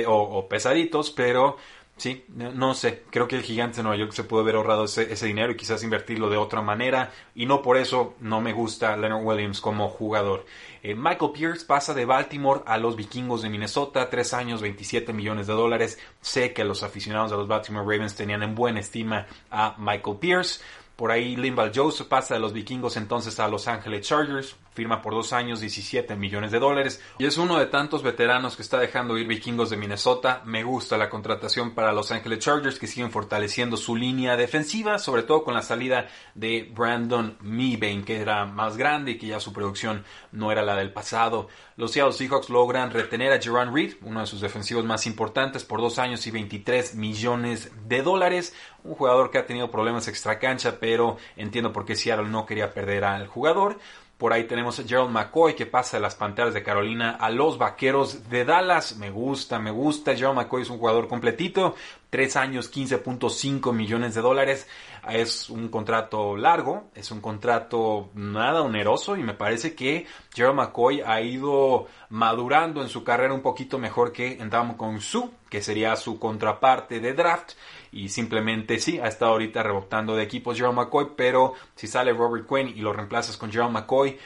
o 0.07 0.47
pesaditos, 0.47 1.11
pero 1.11 1.57
Sí, 1.97 2.25
no, 2.29 2.73
sé, 2.73 3.03
creo 3.11 3.27
que 3.27 3.35
el 3.35 3.43
gigante 3.43 3.77
de 3.77 3.83
Nueva 3.83 3.97
York 3.97 4.11
se 4.13 4.23
pudo 4.23 4.39
haber 4.39 4.55
ahorrado 4.55 4.85
ese, 4.85 5.23
dinero 5.23 5.51
y 5.51 5.55
quizás 5.55 5.83
invertirlo 5.83 6.31
de 6.31 6.37
otra 6.37 6.63
manera 6.63 7.11
y 7.35 7.45
no 7.45 7.61
por 7.61 7.77
eso 7.77 8.15
no 8.19 8.41
me 8.41 8.53
gusta 8.53 8.97
Leonard 8.97 9.23
Williams 9.23 9.61
como 9.61 9.87
jugador. 9.87 10.47
Eh, 10.81 10.95
Michael 10.95 11.31
Pierce 11.31 11.63
pasa 11.63 11.93
de 11.93 12.05
Baltimore 12.05 12.61
a 12.65 12.79
los 12.79 12.95
vikingos 12.95 13.43
de 13.43 13.49
Minnesota, 13.49 14.09
tres 14.09 14.33
años, 14.33 14.63
27 14.63 15.13
millones 15.13 15.45
de 15.45 15.53
dólares. 15.53 15.99
Sé 16.21 16.53
que 16.53 16.63
los 16.63 16.81
aficionados 16.81 17.29
de 17.29 17.37
los 17.37 17.47
Baltimore 17.47 17.85
Ravens 17.85 18.15
tenían 18.15 18.41
en 18.41 18.55
buena 18.55 18.79
estima 18.79 19.27
a 19.51 19.75
Michael 19.77 20.17
Pierce. 20.17 20.59
Por 21.01 21.11
ahí 21.11 21.35
Limbal 21.35 21.71
Joseph 21.73 22.05
pasa 22.07 22.35
de 22.35 22.39
los 22.39 22.53
vikingos 22.53 22.95
entonces 22.95 23.39
a 23.39 23.47
Los 23.47 23.67
Angeles 23.67 24.07
Chargers, 24.07 24.55
firma 24.71 25.01
por 25.01 25.15
dos 25.15 25.33
años 25.33 25.59
17 25.59 26.15
millones 26.15 26.51
de 26.51 26.59
dólares 26.59 27.01
y 27.17 27.25
es 27.25 27.39
uno 27.39 27.57
de 27.57 27.65
tantos 27.65 28.03
veteranos 28.03 28.55
que 28.55 28.61
está 28.61 28.77
dejando 28.77 29.17
ir 29.17 29.25
vikingos 29.25 29.71
de 29.71 29.77
Minnesota. 29.77 30.43
Me 30.45 30.63
gusta 30.63 30.99
la 30.99 31.09
contratación 31.09 31.73
para 31.73 31.91
Los 31.91 32.11
Angeles 32.11 32.37
Chargers 32.37 32.77
que 32.77 32.85
siguen 32.85 33.09
fortaleciendo 33.09 33.77
su 33.77 33.95
línea 33.95 34.37
defensiva, 34.37 34.99
sobre 34.99 35.23
todo 35.23 35.43
con 35.43 35.55
la 35.55 35.63
salida 35.63 36.07
de 36.35 36.71
Brandon 36.71 37.35
Meebane 37.41 38.03
que 38.03 38.21
era 38.21 38.45
más 38.45 38.77
grande 38.77 39.13
y 39.13 39.17
que 39.17 39.25
ya 39.25 39.39
su 39.39 39.53
producción 39.53 40.03
no 40.31 40.51
era 40.51 40.61
la 40.61 40.75
del 40.75 40.93
pasado. 40.93 41.47
Los 41.81 41.93
Seattle 41.93 42.13
Seahawks 42.13 42.51
logran 42.51 42.91
retener 42.91 43.33
a 43.33 43.41
Jerron 43.41 43.73
Reed, 43.73 43.95
uno 44.03 44.19
de 44.19 44.27
sus 44.27 44.39
defensivos 44.39 44.85
más 44.85 45.07
importantes, 45.07 45.63
por 45.63 45.81
dos 45.81 45.97
años 45.97 46.27
y 46.27 46.29
23 46.29 46.93
millones 46.93 47.71
de 47.87 48.03
dólares. 48.03 48.53
Un 48.83 48.93
jugador 48.93 49.31
que 49.31 49.39
ha 49.39 49.47
tenido 49.47 49.71
problemas 49.71 50.07
extra 50.07 50.37
cancha, 50.37 50.77
pero 50.79 51.17
entiendo 51.37 51.73
por 51.73 51.83
qué 51.83 51.95
Seattle 51.95 52.27
no 52.27 52.45
quería 52.45 52.71
perder 52.71 53.03
al 53.03 53.25
jugador. 53.25 53.79
Por 54.19 54.31
ahí 54.31 54.43
tenemos 54.43 54.77
a 54.77 54.83
Gerald 54.83 55.09
McCoy 55.09 55.55
que 55.55 55.65
pasa 55.65 55.97
de 55.97 56.01
las 56.01 56.13
Panteras 56.13 56.53
de 56.53 56.61
Carolina 56.61 57.17
a 57.19 57.31
los 57.31 57.57
Vaqueros 57.57 58.29
de 58.29 58.45
Dallas. 58.45 58.97
Me 58.97 59.09
gusta, 59.09 59.57
me 59.57 59.71
gusta. 59.71 60.15
Gerald 60.15 60.35
McCoy 60.35 60.61
es 60.61 60.69
un 60.69 60.77
jugador 60.77 61.07
completito, 61.07 61.73
Tres 62.11 62.35
años, 62.35 62.69
15.5 62.69 63.71
millones 63.71 64.13
de 64.13 64.19
dólares. 64.19 64.67
Es 65.09 65.49
un 65.49 65.69
contrato 65.69 66.35
largo, 66.35 66.91
es 66.93 67.09
un 67.09 67.21
contrato 67.21 68.09
nada 68.15 68.63
oneroso 68.63 69.15
y 69.15 69.23
me 69.23 69.33
parece 69.33 69.75
que 69.75 70.05
Gerald 70.35 70.57
McCoy 70.57 70.99
ha 70.99 71.21
ido 71.21 71.87
madurando 72.09 72.81
en 72.81 72.89
su 72.89 73.05
carrera 73.05 73.33
un 73.33 73.41
poquito 73.41 73.79
mejor 73.79 74.11
que 74.11 74.33
en 74.33 74.49
Kong 74.49 74.99
Su, 74.99 75.31
que 75.49 75.61
sería 75.61 75.95
su 75.95 76.19
contraparte 76.19 76.99
de 76.99 77.13
draft. 77.13 77.53
Y 77.93 78.09
simplemente 78.09 78.79
sí, 78.79 78.99
ha 78.99 79.07
estado 79.07 79.31
ahorita 79.31 79.63
rebotando 79.63 80.13
de 80.13 80.23
equipos 80.23 80.57
Gerald 80.57 80.75
McCoy, 80.75 81.11
pero 81.15 81.53
si 81.75 81.87
sale 81.87 82.11
Robert 82.11 82.45
Quinn 82.45 82.67
y 82.67 82.81
lo 82.81 82.91
reemplazas 82.91 83.37
con 83.37 83.53
Gerald 83.53 83.71
McCoy, 83.71 84.19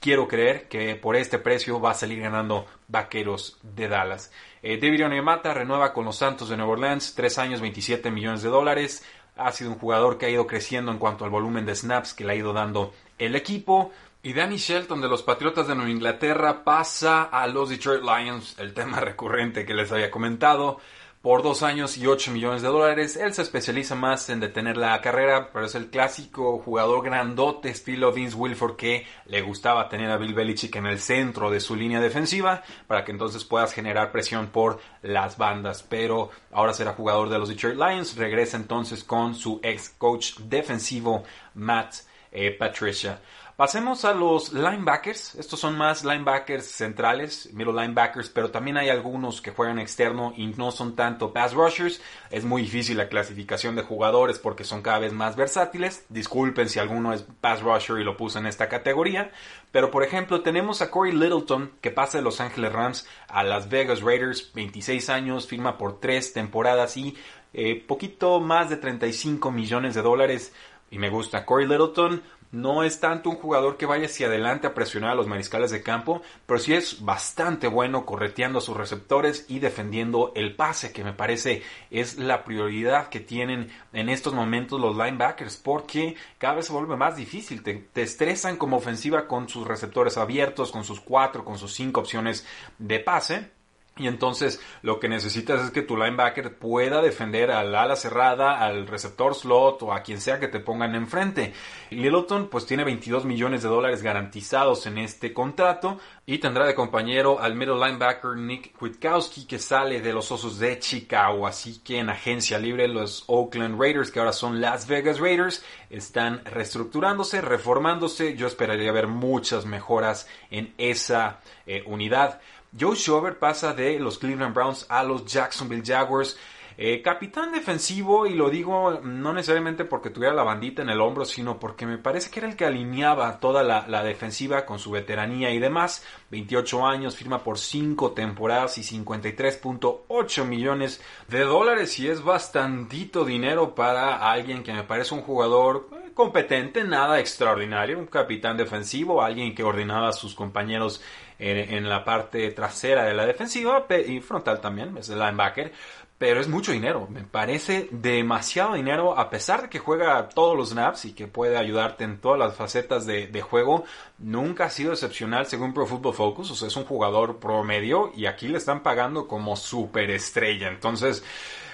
quiero 0.00 0.26
creer 0.26 0.68
que 0.68 0.96
por 0.96 1.14
este 1.14 1.38
precio 1.38 1.80
va 1.80 1.92
a 1.92 1.94
salir 1.94 2.20
ganando 2.20 2.66
Vaqueros 2.88 3.58
de 3.62 3.88
Dallas. 3.88 4.32
Eh, 4.62 4.78
David 4.80 5.06
Onyemata 5.06 5.54
renueva 5.54 5.92
con 5.92 6.04
los 6.04 6.16
Santos 6.16 6.48
de 6.48 6.56
Nueva 6.56 6.72
Orleans, 6.72 7.14
3 7.14 7.38
años, 7.38 7.60
27 7.60 8.10
millones 8.10 8.42
de 8.42 8.48
dólares 8.48 9.04
ha 9.40 9.52
sido 9.52 9.70
un 9.70 9.78
jugador 9.78 10.18
que 10.18 10.26
ha 10.26 10.30
ido 10.30 10.46
creciendo 10.46 10.92
en 10.92 10.98
cuanto 10.98 11.24
al 11.24 11.30
volumen 11.30 11.66
de 11.66 11.74
snaps 11.74 12.14
que 12.14 12.24
le 12.24 12.32
ha 12.32 12.36
ido 12.36 12.52
dando 12.52 12.92
el 13.18 13.34
equipo. 13.34 13.92
Y 14.22 14.34
Danny 14.34 14.58
Shelton 14.58 15.00
de 15.00 15.08
los 15.08 15.22
Patriotas 15.22 15.66
de 15.66 15.74
Nueva 15.74 15.90
Inglaterra 15.90 16.62
pasa 16.62 17.22
a 17.22 17.46
los 17.46 17.70
Detroit 17.70 18.02
Lions, 18.02 18.58
el 18.58 18.74
tema 18.74 19.00
recurrente 19.00 19.64
que 19.64 19.74
les 19.74 19.90
había 19.90 20.10
comentado 20.10 20.78
por 21.22 21.42
dos 21.42 21.62
años 21.62 21.98
y 21.98 22.06
8 22.06 22.30
millones 22.30 22.62
de 22.62 22.68
dólares. 22.68 23.16
Él 23.16 23.34
se 23.34 23.42
especializa 23.42 23.94
más 23.94 24.30
en 24.30 24.40
detener 24.40 24.76
la 24.76 25.00
carrera, 25.02 25.50
pero 25.52 25.66
es 25.66 25.74
el 25.74 25.90
clásico 25.90 26.58
jugador 26.58 27.04
grandote 27.04 27.68
estilo 27.68 28.12
Vince 28.12 28.36
Wilford 28.36 28.76
que 28.76 29.06
le 29.26 29.42
gustaba 29.42 29.88
tener 29.88 30.10
a 30.10 30.16
Bill 30.16 30.32
Belichick 30.32 30.76
en 30.76 30.86
el 30.86 30.98
centro 30.98 31.50
de 31.50 31.60
su 31.60 31.76
línea 31.76 32.00
defensiva 32.00 32.62
para 32.86 33.04
que 33.04 33.12
entonces 33.12 33.44
puedas 33.44 33.74
generar 33.74 34.12
presión 34.12 34.46
por 34.46 34.80
las 35.02 35.36
bandas. 35.36 35.82
Pero 35.82 36.30
ahora 36.52 36.72
será 36.72 36.94
jugador 36.94 37.28
de 37.28 37.38
los 37.38 37.50
Detroit 37.50 37.76
Lions. 37.76 38.16
Regresa 38.16 38.56
entonces 38.56 39.04
con 39.04 39.34
su 39.34 39.60
ex 39.62 39.90
coach 39.90 40.36
defensivo 40.38 41.24
Matt 41.54 42.09
eh, 42.32 42.50
Patricia. 42.52 43.20
Pasemos 43.60 44.06
a 44.06 44.14
los 44.14 44.54
linebackers. 44.54 45.34
Estos 45.34 45.60
son 45.60 45.76
más 45.76 46.02
linebackers 46.02 46.64
centrales, 46.64 47.50
middle 47.52 47.74
linebackers, 47.74 48.30
pero 48.30 48.50
también 48.50 48.78
hay 48.78 48.88
algunos 48.88 49.42
que 49.42 49.50
juegan 49.50 49.78
externo 49.78 50.32
y 50.34 50.46
no 50.46 50.70
son 50.70 50.96
tanto 50.96 51.34
pass 51.34 51.52
rushers. 51.52 52.00
Es 52.30 52.42
muy 52.46 52.62
difícil 52.62 52.96
la 52.96 53.10
clasificación 53.10 53.76
de 53.76 53.82
jugadores 53.82 54.38
porque 54.38 54.64
son 54.64 54.80
cada 54.80 55.00
vez 55.00 55.12
más 55.12 55.36
versátiles. 55.36 56.06
Disculpen 56.08 56.70
si 56.70 56.78
alguno 56.78 57.12
es 57.12 57.26
pass 57.42 57.60
rusher 57.60 57.98
y 57.98 58.04
lo 58.04 58.16
puse 58.16 58.38
en 58.38 58.46
esta 58.46 58.66
categoría. 58.70 59.30
Pero 59.72 59.90
por 59.90 60.04
ejemplo, 60.04 60.40
tenemos 60.40 60.80
a 60.80 60.90
Corey 60.90 61.12
Littleton 61.12 61.72
que 61.82 61.90
pasa 61.90 62.16
de 62.16 62.24
Los 62.24 62.40
Angeles 62.40 62.72
Rams 62.72 63.06
a 63.28 63.42
Las 63.42 63.68
Vegas 63.68 64.00
Raiders, 64.00 64.52
26 64.54 65.10
años, 65.10 65.46
firma 65.46 65.76
por 65.76 66.00
tres 66.00 66.32
temporadas 66.32 66.96
y 66.96 67.14
eh, 67.52 67.84
poquito 67.86 68.38
más 68.40 68.70
de 68.70 68.76
35 68.76 69.50
millones 69.50 69.94
de 69.94 70.02
dólares. 70.02 70.54
Y 70.90 70.98
me 70.98 71.10
gusta 71.10 71.44
Corey 71.44 71.66
Littleton 71.66 72.22
no 72.52 72.82
es 72.82 72.98
tanto 72.98 73.30
un 73.30 73.36
jugador 73.36 73.76
que 73.76 73.86
vaya 73.86 74.06
hacia 74.06 74.26
adelante 74.26 74.66
a 74.66 74.74
presionar 74.74 75.10
a 75.10 75.14
los 75.14 75.28
mariscales 75.28 75.70
de 75.70 75.82
campo, 75.82 76.22
pero 76.46 76.58
sí 76.58 76.74
es 76.74 77.04
bastante 77.04 77.68
bueno 77.68 78.04
correteando 78.04 78.58
a 78.58 78.62
sus 78.62 78.76
receptores 78.76 79.46
y 79.48 79.60
defendiendo 79.60 80.32
el 80.34 80.56
pase, 80.56 80.92
que 80.92 81.04
me 81.04 81.12
parece 81.12 81.62
es 81.90 82.18
la 82.18 82.44
prioridad 82.44 83.08
que 83.08 83.20
tienen 83.20 83.70
en 83.92 84.08
estos 84.08 84.34
momentos 84.34 84.80
los 84.80 84.96
linebackers, 84.96 85.56
porque 85.58 86.16
cada 86.38 86.54
vez 86.54 86.66
se 86.66 86.72
vuelve 86.72 86.96
más 86.96 87.16
difícil. 87.16 87.62
Te, 87.62 87.74
te 87.74 88.02
estresan 88.02 88.56
como 88.56 88.78
ofensiva 88.78 89.28
con 89.28 89.48
sus 89.48 89.66
receptores 89.66 90.16
abiertos, 90.16 90.72
con 90.72 90.82
sus 90.82 91.00
cuatro, 91.00 91.44
con 91.44 91.56
sus 91.56 91.72
cinco 91.72 92.00
opciones 92.00 92.44
de 92.78 92.98
pase 92.98 93.59
y 93.96 94.06
entonces 94.06 94.60
lo 94.82 94.98
que 94.98 95.08
necesitas 95.08 95.62
es 95.62 95.70
que 95.70 95.82
tu 95.82 95.96
linebacker 95.96 96.56
pueda 96.56 97.02
defender 97.02 97.50
al 97.50 97.74
ala 97.74 97.96
cerrada, 97.96 98.58
al 98.58 98.86
receptor 98.86 99.34
slot 99.34 99.82
o 99.82 99.92
a 99.92 100.02
quien 100.02 100.20
sea 100.20 100.40
que 100.40 100.48
te 100.48 100.60
pongan 100.60 100.94
enfrente. 100.94 101.52
Littleton 101.90 102.48
pues 102.48 102.64
tiene 102.64 102.84
22 102.84 103.26
millones 103.26 103.62
de 103.62 103.68
dólares 103.68 104.02
garantizados 104.02 104.86
en 104.86 104.96
este 104.96 105.34
contrato 105.34 105.98
y 106.24 106.38
tendrá 106.38 106.66
de 106.66 106.74
compañero 106.74 107.40
al 107.40 107.56
middle 107.56 107.74
linebacker 107.74 108.36
Nick 108.36 108.72
Kwiatkowski 108.78 109.46
que 109.46 109.58
sale 109.58 110.00
de 110.00 110.12
los 110.14 110.30
Osos 110.32 110.58
de 110.58 110.78
Chicago. 110.78 111.46
Así 111.46 111.80
que 111.80 111.98
en 111.98 112.08
agencia 112.08 112.58
libre 112.58 112.88
los 112.88 113.24
Oakland 113.26 113.78
Raiders 113.78 114.10
que 114.10 114.20
ahora 114.20 114.32
son 114.32 114.62
Las 114.62 114.86
Vegas 114.86 115.20
Raiders 115.20 115.62
están 115.90 116.42
reestructurándose, 116.44 117.42
reformándose. 117.42 118.34
Yo 118.36 118.46
esperaría 118.46 118.92
ver 118.92 119.08
muchas 119.08 119.66
mejoras 119.66 120.26
en 120.50 120.72
esa 120.78 121.40
eh, 121.66 121.82
unidad. 121.86 122.40
Joe 122.78 122.94
Schober 122.94 123.38
pasa 123.38 123.74
de 123.74 123.98
los 123.98 124.18
Cleveland 124.18 124.54
Browns 124.54 124.86
a 124.88 125.02
los 125.02 125.24
Jacksonville 125.24 125.82
Jaguars. 125.84 126.36
Eh, 126.82 127.02
capitán 127.02 127.52
defensivo, 127.52 128.26
y 128.26 128.32
lo 128.32 128.48
digo 128.48 129.00
no 129.02 129.34
necesariamente 129.34 129.84
porque 129.84 130.08
tuviera 130.08 130.34
la 130.34 130.44
bandita 130.44 130.80
en 130.80 130.88
el 130.88 131.02
hombro, 131.02 131.26
sino 131.26 131.60
porque 131.60 131.84
me 131.84 131.98
parece 131.98 132.30
que 132.30 132.40
era 132.40 132.48
el 132.48 132.56
que 132.56 132.64
alineaba 132.64 133.38
toda 133.38 133.62
la, 133.62 134.02
defensiva 134.02 134.64
con 134.64 134.78
su 134.78 134.90
veteranía 134.90 135.50
y 135.50 135.58
demás. 135.58 136.02
28 136.30 136.86
años, 136.86 137.16
firma 137.16 137.44
por 137.44 137.58
5 137.58 138.12
temporadas 138.12 138.78
y 138.78 138.82
53.8 138.82 140.44
millones 140.46 141.02
de 141.28 141.40
dólares, 141.40 141.98
y 141.98 142.08
es 142.08 142.22
bastantito 142.22 143.26
dinero 143.26 143.74
para 143.74 144.30
alguien 144.30 144.62
que 144.62 144.72
me 144.72 144.84
parece 144.84 145.14
un 145.14 145.20
jugador 145.20 145.90
eh, 145.92 146.12
competente, 146.14 146.84
nada 146.84 147.20
extraordinario, 147.20 147.98
un 147.98 148.06
capitán 148.06 148.56
defensivo, 148.56 149.20
alguien 149.22 149.54
que 149.54 149.64
ordenaba 149.64 150.08
a 150.08 150.12
sus 150.12 150.34
compañeros 150.34 151.02
en, 151.40 151.88
la 151.88 152.04
parte 152.04 152.50
trasera 152.50 153.04
de 153.04 153.14
la 153.14 153.26
defensiva 153.26 153.86
y 154.06 154.20
frontal 154.20 154.60
también, 154.60 154.96
es 154.98 155.08
el 155.08 155.18
linebacker. 155.18 155.72
Pero 156.18 156.38
es 156.38 156.48
mucho 156.48 156.72
dinero, 156.72 157.08
me 157.08 157.22
parece 157.22 157.88
demasiado 157.90 158.74
dinero, 158.74 159.18
a 159.18 159.30
pesar 159.30 159.62
de 159.62 159.68
que 159.70 159.78
juega 159.78 160.28
todos 160.28 160.54
los 160.54 160.68
snaps 160.68 161.06
y 161.06 161.14
que 161.14 161.26
puede 161.26 161.56
ayudarte 161.56 162.04
en 162.04 162.20
todas 162.20 162.38
las 162.38 162.54
facetas 162.54 163.06
de, 163.06 163.28
de 163.28 163.40
juego, 163.40 163.84
nunca 164.18 164.66
ha 164.66 164.70
sido 164.70 164.92
excepcional 164.92 165.46
según 165.46 165.72
Pro 165.72 165.86
Football 165.86 166.12
Focus, 166.12 166.50
o 166.50 166.54
sea, 166.54 166.68
es 166.68 166.76
un 166.76 166.84
jugador 166.84 167.38
promedio 167.38 168.12
y 168.14 168.26
aquí 168.26 168.48
le 168.48 168.58
están 168.58 168.82
pagando 168.82 169.26
como 169.26 169.56
superestrella. 169.56 170.68
Entonces, 170.68 171.24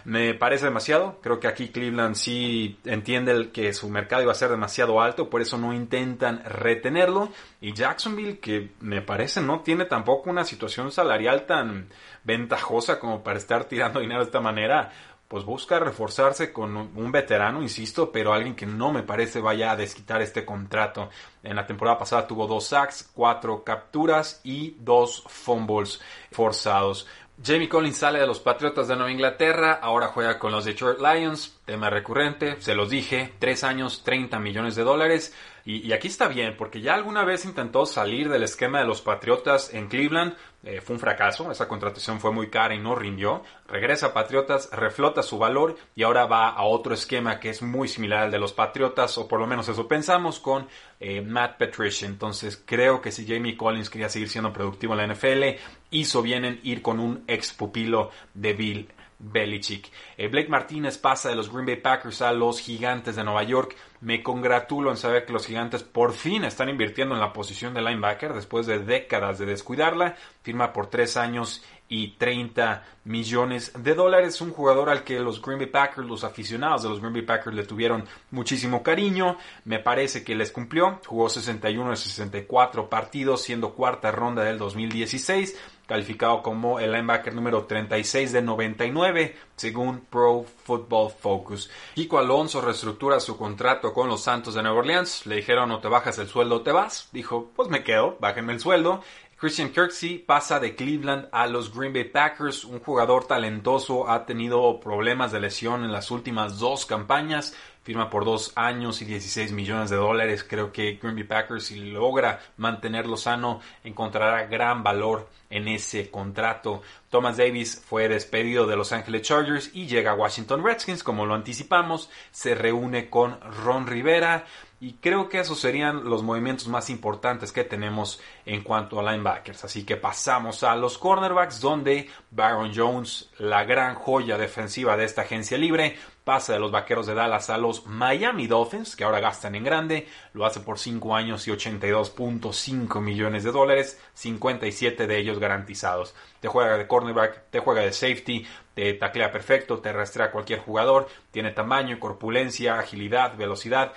me 0.07 0.35
parece 0.35 0.67
demasiado. 0.67 1.19
Creo 1.21 1.41
que 1.41 1.49
aquí 1.49 1.71
Cleveland 1.71 2.15
sí 2.15 2.79
entiende 2.85 3.51
que 3.51 3.73
su 3.73 3.89
mercado 3.89 4.23
iba 4.23 4.31
a 4.31 4.37
ser 4.37 4.51
demasiado 4.51 5.01
alto, 5.01 5.29
por 5.29 5.43
eso 5.43 5.59
no 5.59 5.73
intentan 5.73 6.45
retenerlo. 6.45 7.31
Y 7.61 7.73
Jacksonville, 7.73 8.39
que 8.39 8.71
me 8.79 9.03
parece 9.03 9.41
no 9.41 9.61
tiene 9.61 9.85
tampoco 9.85 10.31
una 10.31 10.45
situación 10.45 10.93
salarial 10.93 11.45
tan 11.47 11.89
ventajosa 12.23 13.01
como 13.01 13.25
para 13.25 13.39
estar 13.39 13.65
tirando 13.65 13.99
dinero 13.99 14.21
de 14.21 14.27
esta 14.27 14.41
manera, 14.41 14.93
pues 15.27 15.45
busca 15.45 15.81
reforzarse 15.81 16.53
con 16.53 16.77
un 16.77 17.11
veterano, 17.11 17.61
insisto, 17.61 18.13
pero 18.13 18.33
alguien 18.33 18.55
que 18.55 18.65
no 18.65 18.93
me 18.93 19.03
parece 19.03 19.41
vaya 19.41 19.73
a 19.73 19.77
desquitar 19.77 20.23
este 20.23 20.45
contrato. 20.45 21.11
En 21.43 21.57
la 21.57 21.67
temporada 21.67 21.99
pasada 21.99 22.29
tuvo 22.29 22.47
dos 22.47 22.69
sacks, 22.69 23.11
cuatro 23.13 23.65
capturas 23.65 24.41
y 24.45 24.77
dos 24.79 25.25
fumbles 25.27 26.01
forzados. 26.31 27.09
Jamie 27.43 27.69
Collins 27.69 27.99
sale 27.99 28.19
de 28.19 28.27
los 28.27 28.41
Patriotas 28.41 28.89
de 28.89 28.97
Nueva 28.97 29.13
Inglaterra, 29.13 29.79
ahora 29.83 30.09
juega 30.09 30.39
con 30.39 30.53
los 30.53 30.65
Detroit 30.65 30.99
Lions, 31.01 31.59
tema 31.67 31.91
recurrente, 31.91 32.61
se 32.63 32.75
los 32.75 32.89
dije, 32.89 33.35
tres 33.39 33.63
años, 33.63 34.03
30 34.05 34.39
millones 34.39 34.75
de 34.75 34.83
dólares. 34.83 35.35
Y, 35.69 35.93
aquí 35.93 36.07
está 36.07 36.29
bien, 36.29 36.55
porque 36.57 36.81
ya 36.81 36.95
alguna 36.95 37.25
vez 37.25 37.45
intentó 37.45 37.87
salir 37.87 38.29
del 38.29 38.45
esquema 38.45 38.79
de 38.79 38.85
los 38.85 39.03
Patriotas 39.03 39.75
en 39.75 39.89
Cleveland, 39.89 40.37
eh, 40.63 40.81
fue 40.81 40.95
un 40.95 41.01
fracaso, 41.01 41.51
esa 41.51 41.67
contratación 41.67 42.21
fue 42.21 42.31
muy 42.31 42.51
cara 42.51 42.73
y 42.73 42.79
no 42.79 42.95
rindió. 42.95 43.43
Regresa 43.67 44.07
a 44.07 44.15
Patriotas, 44.15 44.71
reflota 44.71 45.25
su 45.25 45.39
valor 45.39 45.75
y 45.97 46.05
ahora 46.05 46.27
va 46.27 46.51
a 46.51 46.63
otro 46.63 46.95
esquema 46.95 47.41
que 47.41 47.51
es 47.51 47.63
muy 47.63 47.89
similar 47.89 48.23
al 48.23 48.31
de 48.31 48.39
los 48.39 48.53
Patriotas, 48.53 49.19
o 49.19 49.27
por 49.27 49.41
lo 49.41 49.49
menos 49.49 49.69
eso 49.69 49.89
pensamos, 49.89 50.39
con 50.39 50.69
eh, 51.01 51.21
Matt 51.21 51.59
Patricia. 51.59 52.07
Entonces 52.07 52.63
creo 52.65 53.01
que 53.01 53.11
si 53.11 53.27
Jamie 53.27 53.57
Collins 53.57 53.91
quería 53.91 54.09
seguir 54.09 54.29
siendo 54.29 54.53
productivo 54.53 54.95
en 54.95 54.99
la 54.99 55.15
NFL, 55.15 55.61
hizo 55.91 56.23
bien 56.23 56.45
en 56.45 56.61
ir 56.63 56.81
con 56.81 57.01
un 57.01 57.25
ex 57.27 57.53
pupilo 57.53 58.11
de 58.35 58.53
Bill 58.53 58.89
Belichick. 59.19 59.91
Eh, 60.17 60.29
Blake 60.29 60.49
Martínez 60.49 60.99
pasa 60.99 61.29
de 61.29 61.37
los 61.37 61.51
Green 61.51 61.67
Bay 61.67 61.77
Packers 61.77 62.23
a 62.23 62.33
los 62.33 62.61
Gigantes 62.61 63.17
de 63.17 63.25
Nueva 63.25 63.43
York. 63.45 63.77
Me 64.01 64.23
congratulo 64.23 64.91
en 64.91 64.97
saber 64.97 65.25
que 65.25 65.33
los 65.33 65.47
Gigantes 65.47 65.83
por 65.83 66.13
fin 66.13 66.45
están 66.45 66.69
invirtiendo 66.69 67.15
en 67.15 67.21
la 67.21 67.33
posición 67.33 67.73
de 67.75 67.83
linebacker 67.83 68.35
después 68.35 68.67
de 68.67 68.79
décadas 68.79 69.39
de 69.39 69.47
descuidarla. 69.47 70.17
Firma 70.43 70.73
por 70.73 70.89
tres 70.89 71.17
años 71.17 71.65
y 71.89 72.09
30 72.13 72.85
millones 73.05 73.73
de 73.79 73.95
dólares. 73.95 74.41
Un 74.41 74.53
jugador 74.53 74.91
al 74.91 75.03
que 75.03 75.21
los 75.21 75.41
Green 75.41 75.59
Bay 75.59 75.69
Packers, 75.69 76.07
los 76.07 76.25
aficionados 76.25 76.83
de 76.83 76.91
los 76.91 77.01
Green 77.01 77.15
Bay 77.15 77.23
Packers 77.23 77.57
le 77.57 77.65
tuvieron 77.65 78.05
muchísimo 78.31 78.83
cariño. 78.83 79.39
Me 79.65 79.79
parece 79.79 80.25
que 80.25 80.35
les 80.35 80.51
cumplió. 80.53 81.01
Jugó 81.07 81.29
61 81.29 81.91
de 81.91 81.97
64 81.97 82.89
partidos, 82.91 83.43
siendo 83.43 83.75
cuarta 83.75 84.11
ronda 84.11 84.45
del 84.45 84.59
2016 84.59 85.57
calificado 85.87 86.43
como 86.43 86.81
el 86.81 86.93
linebacker 86.93 87.35
número 87.35 87.65
36 87.65 88.33
de 88.33 88.43
99, 88.43 89.37
según 89.55 90.01
Pro 90.01 90.45
Football 90.65 91.13
Focus. 91.19 91.71
Kiko 91.95 92.19
Alonso 92.19 92.61
reestructura 92.61 93.21
su 93.21 93.37
contrato 93.37 93.93
con 93.93 94.09
los 94.09 94.23
Santos 94.23 94.55
de 94.55 94.63
Nueva 94.63 94.79
Orleans. 94.79 95.27
Le 95.27 95.37
dijeron, 95.37 95.69
no 95.69 95.81
te 95.81 95.89
bajas 95.89 96.19
el 96.19 96.29
sueldo, 96.29 96.63
te 96.63 96.73
vas. 96.73 97.09
Dijo, 97.13 97.51
pues 97.55 97.69
me 97.69 97.85
quedo, 97.85 98.17
bájenme 98.21 98.53
el 98.53 98.61
sueldo. 98.61 99.03
Christian 99.39 99.69
Kirksey 99.69 100.17
pasa 100.17 100.59
de 100.59 100.75
Cleveland 100.75 101.29
a 101.31 101.47
los 101.47 101.71
Green 101.71 101.93
Bay 101.93 102.05
Packers, 102.05 102.65
un 102.65 102.81
jugador 102.81 103.27
talentoso, 103.27 104.09
ha 104.09 104.25
tenido 104.25 104.81
problemas 104.81 105.31
de 105.31 105.41
lesión 105.41 105.85
en 105.85 105.93
las 105.93 106.11
últimas 106.11 106.59
dos 106.59 106.87
campañas, 106.87 107.55
firma 107.83 108.09
por 108.09 108.25
dos 108.25 108.53
años 108.57 109.03
y 109.03 109.05
16 109.05 109.53
millones 109.53 109.91
de 109.91 109.97
dólares. 109.97 110.43
Creo 110.43 110.73
que 110.73 110.95
Green 110.95 111.17
Bay 111.17 111.25
Packers, 111.25 111.67
si 111.67 111.77
logra 111.79 112.41
mantenerlo 112.57 113.19
sano, 113.19 113.61
encontrará 113.85 114.47
gran 114.47 114.83
valor 114.83 115.29
en 115.51 115.69
ese 115.69 116.11
contrato. 116.11 116.81
Thomas 117.11 117.37
Davis 117.37 117.81
fue 117.87 118.09
despedido 118.09 118.67
de 118.67 118.77
Los 118.77 118.93
Angeles 118.93 119.21
Chargers 119.23 119.71
y 119.75 119.87
llega 119.87 120.13
a 120.13 120.15
Washington 120.15 120.65
Redskins, 120.65 121.05
como 121.05 121.27
lo 121.27 121.35
anticipamos. 121.35 122.11
Se 122.31 122.55
reúne 122.55 123.11
con 123.11 123.39
Ron 123.63 123.87
Rivera. 123.87 124.47
Y 124.79 124.95
creo 124.95 125.31
que 125.31 125.41
esos 125.41 125.59
serían 125.59 126.05
los 126.05 126.23
movimientos 126.23 126.69
más 126.69 126.91
importantes 126.91 127.51
que 127.51 127.65
tenemos 127.65 128.21
en 128.45 128.63
cuanto 128.63 129.01
a 129.01 129.11
linebackers. 129.11 129.65
Así 129.65 129.85
que 129.85 129.97
pasamos 129.97 130.63
a 130.65 130.77
los 130.77 130.99
cornerbacks, 130.99 131.61
donde 131.63 132.11
Byron 132.31 132.73
Jones, 132.75 133.31
la 133.39 133.65
gran 133.65 133.95
joya 133.95 134.37
defensiva 134.37 134.99
de 134.99 135.05
esta 135.05 135.23
agencia 135.23 135.57
libre, 135.57 135.97
pasa 136.27 136.53
de 136.53 136.59
los 136.59 136.73
Vaqueros 136.73 137.07
de 137.07 137.15
Dallas 137.15 137.49
a 137.51 137.57
los 137.57 137.87
Miami 137.87 138.49
Dolphins, 138.49 138.97
que 138.97 139.05
ahora 139.05 139.21
gastan 139.21 139.55
en 139.55 139.63
grande, 139.63 140.09
lo 140.35 140.45
hace 140.45 140.59
por 140.59 140.79
5 140.79 141.15
años 141.15 141.47
y 141.47 141.53
82.5 141.53 143.01
millones 143.01 143.45
de 143.45 143.53
dólares, 143.53 143.99
57 144.15 145.07
de 145.07 145.19
ellos 145.19 145.39
garantizados. 145.39 146.17
Te 146.41 146.49
juega 146.49 146.77
de 146.77 146.89
cornerback, 146.89 147.49
te 147.51 147.61
juega 147.61 147.83
de 147.83 147.93
safety, 147.93 148.45
te 148.75 148.93
taclea 148.95 149.31
perfecto, 149.31 149.79
te 149.79 149.93
rastrea 149.93 150.33
cualquier 150.33 150.59
jugador, 150.59 151.09
tiene 151.31 151.53
tamaño, 151.53 151.99
corpulencia, 152.01 152.79
agilidad, 152.79 153.37
velocidad, 153.37 153.93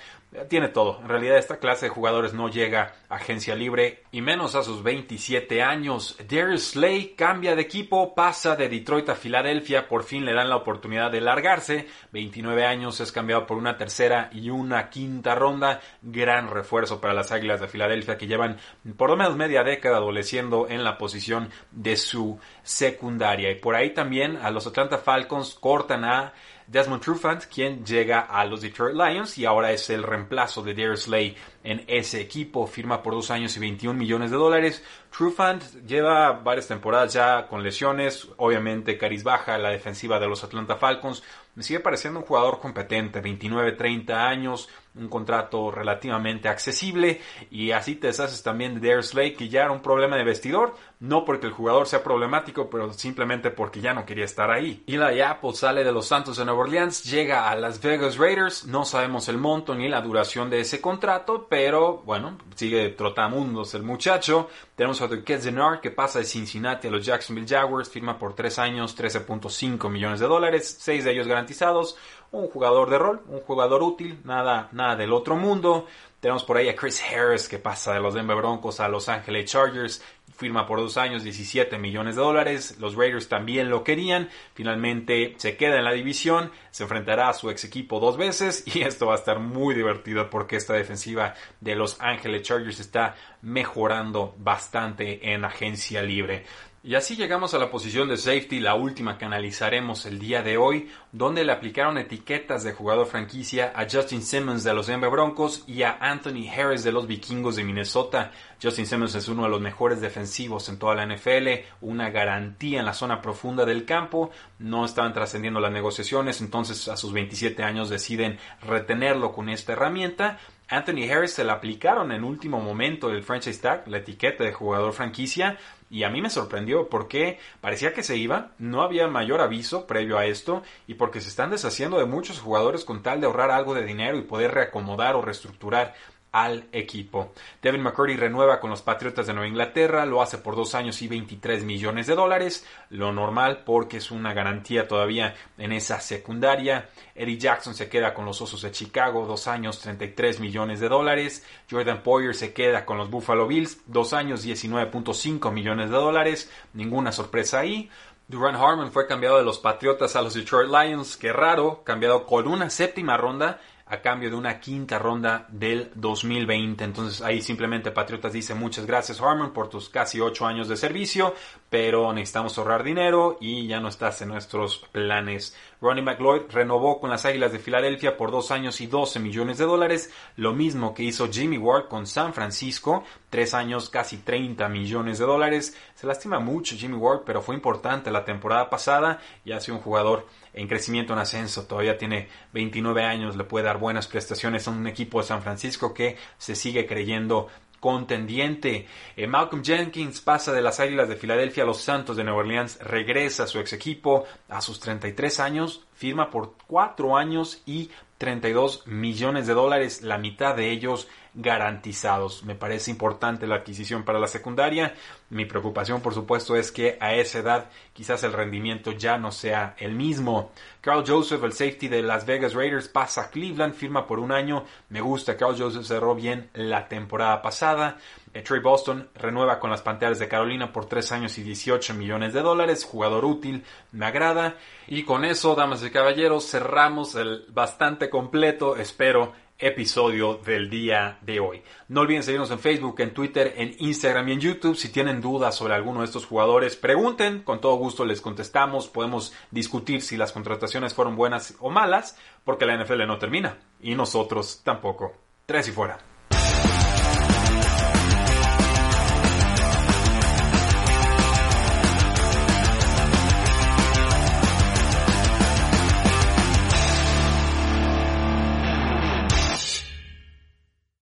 tiene 0.48 0.68
todo. 0.68 1.00
En 1.00 1.08
realidad 1.08 1.38
esta 1.38 1.58
clase 1.58 1.86
de 1.86 1.90
jugadores 1.90 2.32
no 2.34 2.48
llega 2.48 2.94
a 3.08 3.16
agencia 3.16 3.56
libre 3.56 4.04
y 4.12 4.20
menos 4.20 4.54
a 4.54 4.62
sus 4.62 4.82
27 4.82 5.60
años. 5.62 6.16
Darius 6.28 6.70
Slay 6.70 7.14
cambia 7.16 7.56
de 7.56 7.62
equipo, 7.62 8.14
pasa 8.14 8.54
de 8.54 8.68
Detroit 8.68 9.08
a 9.08 9.16
Filadelfia, 9.16 9.88
por 9.88 10.04
fin 10.04 10.24
le 10.24 10.32
dan 10.32 10.48
la 10.48 10.56
oportunidad 10.56 11.10
de 11.10 11.20
largarse. 11.20 11.88
29 12.12 12.64
años 12.64 13.00
es 13.00 13.10
cambiado 13.10 13.44
por 13.44 13.56
una 13.56 13.76
tercera 13.76 14.30
y 14.32 14.50
una 14.50 14.88
quinta 14.88 15.34
ronda. 15.34 15.80
Gran 16.00 16.48
refuerzo 16.48 17.00
para 17.00 17.14
las 17.14 17.32
Águilas 17.32 17.60
de 17.60 17.68
Filadelfia 17.68 18.16
que 18.16 18.28
llevan 18.28 18.58
por 18.96 19.10
lo 19.10 19.16
menos 19.16 19.36
media 19.36 19.64
década 19.64 19.96
adoleciendo 19.96 20.68
en 20.68 20.84
la 20.84 20.96
posición 20.96 21.50
de 21.72 21.96
su 21.96 22.38
secundaria. 22.62 23.50
Y 23.50 23.56
por 23.56 23.74
ahí 23.74 23.90
también 23.90 24.36
a 24.36 24.52
los 24.52 24.66
Atlanta 24.66 24.98
Falcons 24.98 25.54
cortan 25.54 26.04
a 26.04 26.32
Desmond 26.70 27.02
Trufant, 27.02 27.46
quien 27.52 27.84
llega 27.84 28.20
a 28.20 28.44
los 28.44 28.60
Detroit 28.60 28.94
Lions 28.94 29.36
y 29.38 29.44
ahora 29.44 29.72
es 29.72 29.90
el 29.90 30.04
reemplazo 30.04 30.62
de 30.62 30.72
Darius 30.72 31.02
Slay 31.02 31.36
en 31.64 31.82
ese 31.88 32.20
equipo. 32.20 32.64
Firma 32.68 33.02
por 33.02 33.14
dos 33.14 33.32
años 33.32 33.56
y 33.56 33.60
21 33.60 33.98
millones 33.98 34.30
de 34.30 34.36
dólares. 34.36 34.84
Trufant 35.10 35.60
lleva 35.84 36.30
varias 36.30 36.68
temporadas 36.68 37.12
ya 37.12 37.48
con 37.48 37.64
lesiones. 37.64 38.28
Obviamente, 38.36 38.96
cariz 38.96 39.24
baja 39.24 39.58
la 39.58 39.70
defensiva 39.70 40.20
de 40.20 40.28
los 40.28 40.44
Atlanta 40.44 40.76
Falcons. 40.76 41.24
Me 41.56 41.64
sigue 41.64 41.80
pareciendo 41.80 42.20
un 42.20 42.26
jugador 42.26 42.60
competente, 42.60 43.20
29-30 43.20 44.12
años, 44.12 44.68
un 44.94 45.08
contrato 45.08 45.70
relativamente 45.70 46.48
accesible 46.48 47.20
y 47.50 47.70
así 47.70 47.94
te 47.94 48.08
deshaces 48.08 48.42
también 48.42 48.80
de 48.80 48.88
Darius 48.88 49.08
Slay 49.08 49.34
que 49.34 49.48
ya 49.48 49.62
era 49.62 49.72
un 49.72 49.82
problema 49.82 50.16
de 50.16 50.24
vestidor, 50.24 50.74
no 50.98 51.24
porque 51.24 51.46
el 51.46 51.52
jugador 51.52 51.86
sea 51.86 52.02
problemático, 52.02 52.68
pero 52.68 52.92
simplemente 52.92 53.50
porque 53.50 53.80
ya 53.80 53.94
no 53.94 54.04
quería 54.04 54.24
estar 54.24 54.50
ahí. 54.50 54.82
Eli 54.86 55.20
Apple 55.20 55.54
sale 55.54 55.84
de 55.84 55.92
los 55.92 56.06
Santos 56.06 56.36
de 56.36 56.44
Nueva 56.44 56.60
Orleans, 56.60 57.04
llega 57.04 57.48
a 57.48 57.56
Las 57.56 57.80
Vegas 57.80 58.18
Raiders, 58.18 58.66
no 58.66 58.84
sabemos 58.84 59.28
el 59.28 59.38
monto 59.38 59.74
ni 59.74 59.88
la 59.88 60.00
duración 60.00 60.50
de 60.50 60.60
ese 60.60 60.80
contrato, 60.80 61.46
pero 61.48 61.98
bueno, 61.98 62.36
sigue 62.54 62.90
trotamundos 62.90 63.74
el 63.74 63.82
muchacho. 63.82 64.48
Tenemos 64.74 65.00
a 65.00 65.06
Duquette 65.06 65.42
Zenard 65.42 65.80
que 65.80 65.90
pasa 65.90 66.18
de 66.18 66.24
Cincinnati 66.24 66.88
a 66.88 66.90
los 66.90 67.04
Jacksonville 67.04 67.46
Jaguars, 67.48 67.88
firma 67.88 68.18
por 68.18 68.34
3 68.34 68.58
años, 68.58 68.98
13.5 68.98 69.88
millones 69.90 70.20
de 70.20 70.26
dólares, 70.26 70.76
6 70.80 71.04
de 71.04 71.12
ellos 71.12 71.26
garantizados. 71.26 71.96
Un 72.32 72.48
jugador 72.48 72.88
de 72.90 72.98
rol, 72.98 73.22
un 73.28 73.40
jugador 73.40 73.82
útil, 73.82 74.20
nada, 74.24 74.68
nada 74.72 74.94
del 74.94 75.12
otro 75.12 75.36
mundo. 75.36 75.86
Tenemos 76.20 76.44
por 76.44 76.58
ahí 76.58 76.68
a 76.68 76.76
Chris 76.76 77.02
Harris 77.02 77.48
que 77.48 77.58
pasa 77.58 77.94
de 77.94 78.00
los 78.00 78.14
Denver 78.14 78.36
Broncos 78.36 78.78
a 78.78 78.88
Los 78.88 79.08
Angeles 79.08 79.50
Chargers, 79.50 80.02
firma 80.40 80.66
por 80.66 80.78
dos 80.78 80.96
años 80.96 81.22
17 81.22 81.78
millones 81.78 82.16
de 82.16 82.22
dólares. 82.22 82.76
Los 82.78 82.94
Raiders 82.94 83.28
también 83.28 83.68
lo 83.68 83.84
querían. 83.84 84.28
Finalmente 84.54 85.34
se 85.38 85.56
queda 85.56 85.78
en 85.78 85.84
la 85.84 85.92
división, 85.92 86.50
se 86.70 86.84
enfrentará 86.84 87.28
a 87.28 87.34
su 87.34 87.50
ex 87.50 87.64
equipo 87.64 88.00
dos 88.00 88.16
veces 88.16 88.64
y 88.74 88.82
esto 88.82 89.06
va 89.06 89.14
a 89.14 89.18
estar 89.18 89.38
muy 89.38 89.74
divertido 89.74 90.30
porque 90.30 90.56
esta 90.56 90.74
defensiva 90.74 91.34
de 91.60 91.74
Los 91.74 92.00
Angeles 92.00 92.42
Chargers 92.42 92.80
está 92.80 93.16
mejorando 93.42 94.34
bastante 94.38 95.32
en 95.32 95.44
agencia 95.44 96.02
libre. 96.02 96.44
Y 96.82 96.94
así 96.94 97.14
llegamos 97.14 97.52
a 97.52 97.58
la 97.58 97.70
posición 97.70 98.08
de 98.08 98.16
safety, 98.16 98.58
la 98.58 98.74
última 98.74 99.18
que 99.18 99.26
analizaremos 99.26 100.06
el 100.06 100.18
día 100.18 100.42
de 100.42 100.56
hoy, 100.56 100.88
donde 101.12 101.44
le 101.44 101.52
aplicaron 101.52 101.98
etiquetas 101.98 102.64
de 102.64 102.72
jugador 102.72 103.06
franquicia 103.06 103.70
a 103.76 103.84
Justin 103.84 104.22
Simmons 104.22 104.64
de 104.64 104.72
los 104.72 104.86
Denver 104.86 105.10
Broncos 105.10 105.62
y 105.66 105.82
a 105.82 105.98
Anthony 106.00 106.48
Harris 106.50 106.82
de 106.82 106.92
los 106.92 107.06
Vikingos 107.06 107.56
de 107.56 107.64
Minnesota. 107.64 108.32
Justin 108.62 108.86
Simmons 108.86 109.14
es 109.14 109.28
uno 109.28 109.42
de 109.42 109.50
los 109.50 109.60
mejores 109.60 110.00
defensivos 110.00 110.70
en 110.70 110.78
toda 110.78 110.94
la 110.94 111.04
NFL, 111.04 111.48
una 111.82 112.08
garantía 112.08 112.80
en 112.80 112.86
la 112.86 112.94
zona 112.94 113.20
profunda 113.20 113.66
del 113.66 113.84
campo. 113.84 114.30
No 114.58 114.86
estaban 114.86 115.12
trascendiendo 115.12 115.60
las 115.60 115.72
negociaciones, 115.72 116.40
entonces 116.40 116.88
a 116.88 116.96
sus 116.96 117.12
27 117.12 117.62
años 117.62 117.90
deciden 117.90 118.38
retenerlo 118.62 119.32
con 119.32 119.50
esta 119.50 119.74
herramienta. 119.74 120.38
Anthony 120.70 121.10
Harris 121.10 121.32
se 121.32 121.42
la 121.42 121.54
aplicaron 121.54 122.12
en 122.12 122.22
último 122.22 122.60
momento 122.60 123.08
del 123.08 123.24
franchise 123.24 123.60
tag, 123.60 123.88
la 123.88 123.98
etiqueta 123.98 124.44
de 124.44 124.52
jugador 124.52 124.92
franquicia, 124.92 125.58
y 125.90 126.04
a 126.04 126.10
mí 126.10 126.22
me 126.22 126.30
sorprendió 126.30 126.88
porque 126.88 127.40
parecía 127.60 127.92
que 127.92 128.04
se 128.04 128.16
iba, 128.16 128.52
no 128.58 128.82
había 128.82 129.08
mayor 129.08 129.40
aviso 129.40 129.88
previo 129.88 130.16
a 130.16 130.26
esto 130.26 130.62
y 130.86 130.94
porque 130.94 131.20
se 131.20 131.28
están 131.28 131.50
deshaciendo 131.50 131.98
de 131.98 132.04
muchos 132.04 132.38
jugadores 132.38 132.84
con 132.84 133.02
tal 133.02 133.20
de 133.20 133.26
ahorrar 133.26 133.50
algo 133.50 133.74
de 133.74 133.84
dinero 133.84 134.16
y 134.16 134.22
poder 134.22 134.54
reacomodar 134.54 135.16
o 135.16 135.22
reestructurar 135.22 135.94
al 136.32 136.68
equipo. 136.72 137.32
Devin 137.60 137.82
McCurdy 137.82 138.16
renueva 138.16 138.60
con 138.60 138.70
los 138.70 138.82
Patriotas 138.82 139.26
de 139.26 139.32
Nueva 139.32 139.48
Inglaterra, 139.48 140.06
lo 140.06 140.22
hace 140.22 140.38
por 140.38 140.54
dos 140.54 140.74
años 140.74 141.02
y 141.02 141.08
23 141.08 141.64
millones 141.64 142.06
de 142.06 142.14
dólares, 142.14 142.66
lo 142.90 143.12
normal 143.12 143.62
porque 143.64 143.96
es 143.96 144.10
una 144.10 144.32
garantía 144.32 144.86
todavía 144.86 145.34
en 145.58 145.72
esa 145.72 146.00
secundaria. 146.00 146.88
Eddie 147.14 147.38
Jackson 147.38 147.74
se 147.74 147.88
queda 147.88 148.14
con 148.14 148.24
los 148.24 148.40
Osos 148.40 148.62
de 148.62 148.70
Chicago, 148.70 149.26
dos 149.26 149.48
años 149.48 149.80
33 149.80 150.40
millones 150.40 150.80
de 150.80 150.88
dólares. 150.88 151.44
Jordan 151.70 152.02
Poyer 152.02 152.34
se 152.34 152.52
queda 152.52 152.84
con 152.84 152.96
los 152.96 153.10
Buffalo 153.10 153.46
Bills, 153.46 153.80
dos 153.86 154.12
años 154.12 154.44
19.5 154.46 155.52
millones 155.52 155.90
de 155.90 155.96
dólares, 155.96 156.50
ninguna 156.72 157.12
sorpresa 157.12 157.60
ahí. 157.60 157.90
Duran 158.28 158.54
Harmon 158.54 158.92
fue 158.92 159.08
cambiado 159.08 159.38
de 159.38 159.44
los 159.44 159.58
Patriotas 159.58 160.14
a 160.14 160.22
los 160.22 160.34
Detroit 160.34 160.70
Lions, 160.70 161.16
qué 161.16 161.32
raro, 161.32 161.82
cambiado 161.82 162.26
con 162.26 162.46
una 162.46 162.70
séptima 162.70 163.16
ronda 163.16 163.60
a 163.90 164.00
cambio 164.00 164.30
de 164.30 164.36
una 164.36 164.60
quinta 164.60 164.98
ronda 164.98 165.46
del 165.48 165.90
2020. 165.96 166.84
Entonces 166.84 167.20
ahí 167.22 167.42
simplemente 167.42 167.90
Patriotas 167.90 168.32
dice 168.32 168.54
muchas 168.54 168.86
gracias 168.86 169.20
Harmon 169.20 169.52
por 169.52 169.68
tus 169.68 169.88
casi 169.88 170.20
ocho 170.20 170.46
años 170.46 170.68
de 170.68 170.76
servicio, 170.76 171.34
pero 171.70 172.12
necesitamos 172.12 172.58
ahorrar 172.58 172.82
dinero 172.82 173.38
y 173.40 173.68
ya 173.68 173.78
no 173.78 173.88
estás 173.88 174.20
en 174.22 174.28
nuestros 174.28 174.78
planes. 174.90 175.56
Ronnie 175.80 176.02
McLeod 176.02 176.50
renovó 176.50 177.00
con 177.00 177.10
las 177.10 177.24
Águilas 177.24 177.52
de 177.52 177.60
Filadelfia 177.60 178.16
por 178.16 178.32
dos 178.32 178.50
años 178.50 178.80
y 178.80 178.88
12 178.88 179.20
millones 179.20 179.58
de 179.58 179.64
dólares, 179.64 180.12
lo 180.36 180.52
mismo 180.52 180.92
que 180.92 181.04
hizo 181.04 181.30
Jimmy 181.30 181.58
Ward 181.58 181.86
con 181.88 182.08
San 182.08 182.34
Francisco, 182.34 183.04
tres 183.30 183.54
años 183.54 183.88
casi 183.88 184.18
30 184.18 184.68
millones 184.68 185.18
de 185.18 185.26
dólares. 185.26 185.76
Se 185.94 186.08
lastima 186.08 186.40
mucho 186.40 186.76
Jimmy 186.76 186.96
Ward, 186.96 187.20
pero 187.24 187.40
fue 187.40 187.54
importante 187.54 188.10
la 188.10 188.24
temporada 188.24 188.68
pasada 188.68 189.20
y 189.44 189.52
ha 189.52 189.60
sido 189.60 189.76
un 189.76 189.82
jugador 189.82 190.26
en 190.52 190.66
crecimiento, 190.66 191.12
en 191.12 191.20
ascenso, 191.20 191.66
todavía 191.66 191.96
tiene 191.96 192.28
29 192.52 193.04
años, 193.04 193.36
le 193.36 193.44
puede 193.44 193.66
dar 193.66 193.78
buenas 193.78 194.08
prestaciones 194.08 194.66
a 194.66 194.72
un 194.72 194.88
equipo 194.88 195.20
de 195.20 195.28
San 195.28 195.42
Francisco 195.42 195.94
que 195.94 196.16
se 196.38 196.56
sigue 196.56 196.86
creyendo 196.86 197.46
contendiente. 197.80 198.86
Eh, 199.16 199.26
Malcolm 199.26 199.64
Jenkins 199.64 200.20
pasa 200.20 200.52
de 200.52 200.62
las 200.62 200.78
Águilas 200.78 201.08
de 201.08 201.16
Filadelfia 201.16 201.64
a 201.64 201.66
los 201.66 201.80
Santos 201.80 202.16
de 202.16 202.24
Nueva 202.24 202.40
Orleans, 202.40 202.78
regresa 202.80 203.44
a 203.44 203.46
su 203.46 203.58
ex 203.58 203.72
equipo 203.72 204.24
a 204.48 204.60
sus 204.60 204.78
33 204.78 205.40
años, 205.40 205.86
firma 205.94 206.30
por 206.30 206.54
4 206.66 207.16
años 207.16 207.62
y 207.66 207.90
32 208.18 208.86
millones 208.86 209.46
de 209.46 209.54
dólares, 209.54 210.02
la 210.02 210.18
mitad 210.18 210.54
de 210.54 210.70
ellos 210.70 211.08
garantizados. 211.34 212.44
Me 212.44 212.54
parece 212.54 212.90
importante 212.90 213.46
la 213.46 213.56
adquisición 213.56 214.04
para 214.04 214.18
la 214.18 214.26
secundaria. 214.26 214.94
Mi 215.30 215.44
preocupación, 215.44 216.00
por 216.00 216.14
supuesto, 216.14 216.56
es 216.56 216.72
que 216.72 216.98
a 217.00 217.14
esa 217.14 217.38
edad 217.38 217.70
quizás 217.92 218.22
el 218.24 218.32
rendimiento 218.32 218.92
ya 218.92 219.16
no 219.18 219.30
sea 219.30 219.74
el 219.78 219.94
mismo. 219.94 220.52
Carl 220.80 221.04
Joseph, 221.06 221.42
el 221.44 221.52
safety 221.52 221.88
de 221.88 222.02
Las 222.02 222.26
Vegas 222.26 222.54
Raiders, 222.54 222.88
pasa 222.88 223.22
a 223.22 223.30
Cleveland, 223.30 223.74
firma 223.74 224.06
por 224.06 224.18
un 224.18 224.32
año. 224.32 224.64
Me 224.88 225.00
gusta, 225.00 225.36
Carl 225.36 225.56
Joseph 225.56 225.84
cerró 225.84 226.14
bien 226.14 226.50
la 226.54 226.88
temporada 226.88 227.42
pasada. 227.42 227.98
Eh, 228.32 228.42
Trey 228.42 228.60
Boston 228.60 229.08
renueva 229.14 229.58
con 229.58 229.70
las 229.70 229.82
Panteras 229.82 230.18
de 230.18 230.28
Carolina 230.28 230.72
por 230.72 230.86
3 230.86 231.12
años 231.12 231.38
y 231.38 231.42
18 231.42 231.94
millones 231.94 232.32
de 232.32 232.42
dólares. 232.42 232.84
Jugador 232.84 233.24
útil, 233.24 233.64
me 233.92 234.06
agrada. 234.06 234.56
Y 234.86 235.02
con 235.04 235.24
eso, 235.24 235.54
damas 235.54 235.82
y 235.84 235.90
caballeros, 235.90 236.48
cerramos 236.48 237.14
el 237.14 237.44
bastante 237.48 238.08
completo, 238.08 238.76
espero, 238.76 239.32
episodio 239.60 240.40
del 240.44 240.68
día 240.68 241.18
de 241.22 241.40
hoy. 241.40 241.62
No 241.88 242.00
olviden 242.00 242.22
seguirnos 242.22 242.50
en 242.50 242.58
Facebook, 242.58 243.00
en 243.00 243.14
Twitter, 243.14 243.54
en 243.56 243.74
Instagram 243.78 244.28
y 244.28 244.32
en 244.32 244.40
YouTube. 244.40 244.76
Si 244.76 244.90
tienen 244.90 245.20
dudas 245.20 245.54
sobre 245.54 245.74
alguno 245.74 246.00
de 246.00 246.06
estos 246.06 246.26
jugadores, 246.26 246.76
pregunten, 246.76 247.42
con 247.42 247.60
todo 247.60 247.74
gusto 247.76 248.04
les 248.04 248.20
contestamos. 248.20 248.88
Podemos 248.88 249.32
discutir 249.50 250.02
si 250.02 250.16
las 250.16 250.32
contrataciones 250.32 250.94
fueron 250.94 251.16
buenas 251.16 251.54
o 251.60 251.70
malas, 251.70 252.16
porque 252.44 252.66
la 252.66 252.76
NFL 252.82 253.06
no 253.06 253.18
termina 253.18 253.58
y 253.80 253.94
nosotros 253.94 254.62
tampoco. 254.64 255.12
Tres 255.46 255.68
y 255.68 255.72
fuera. 255.72 256.09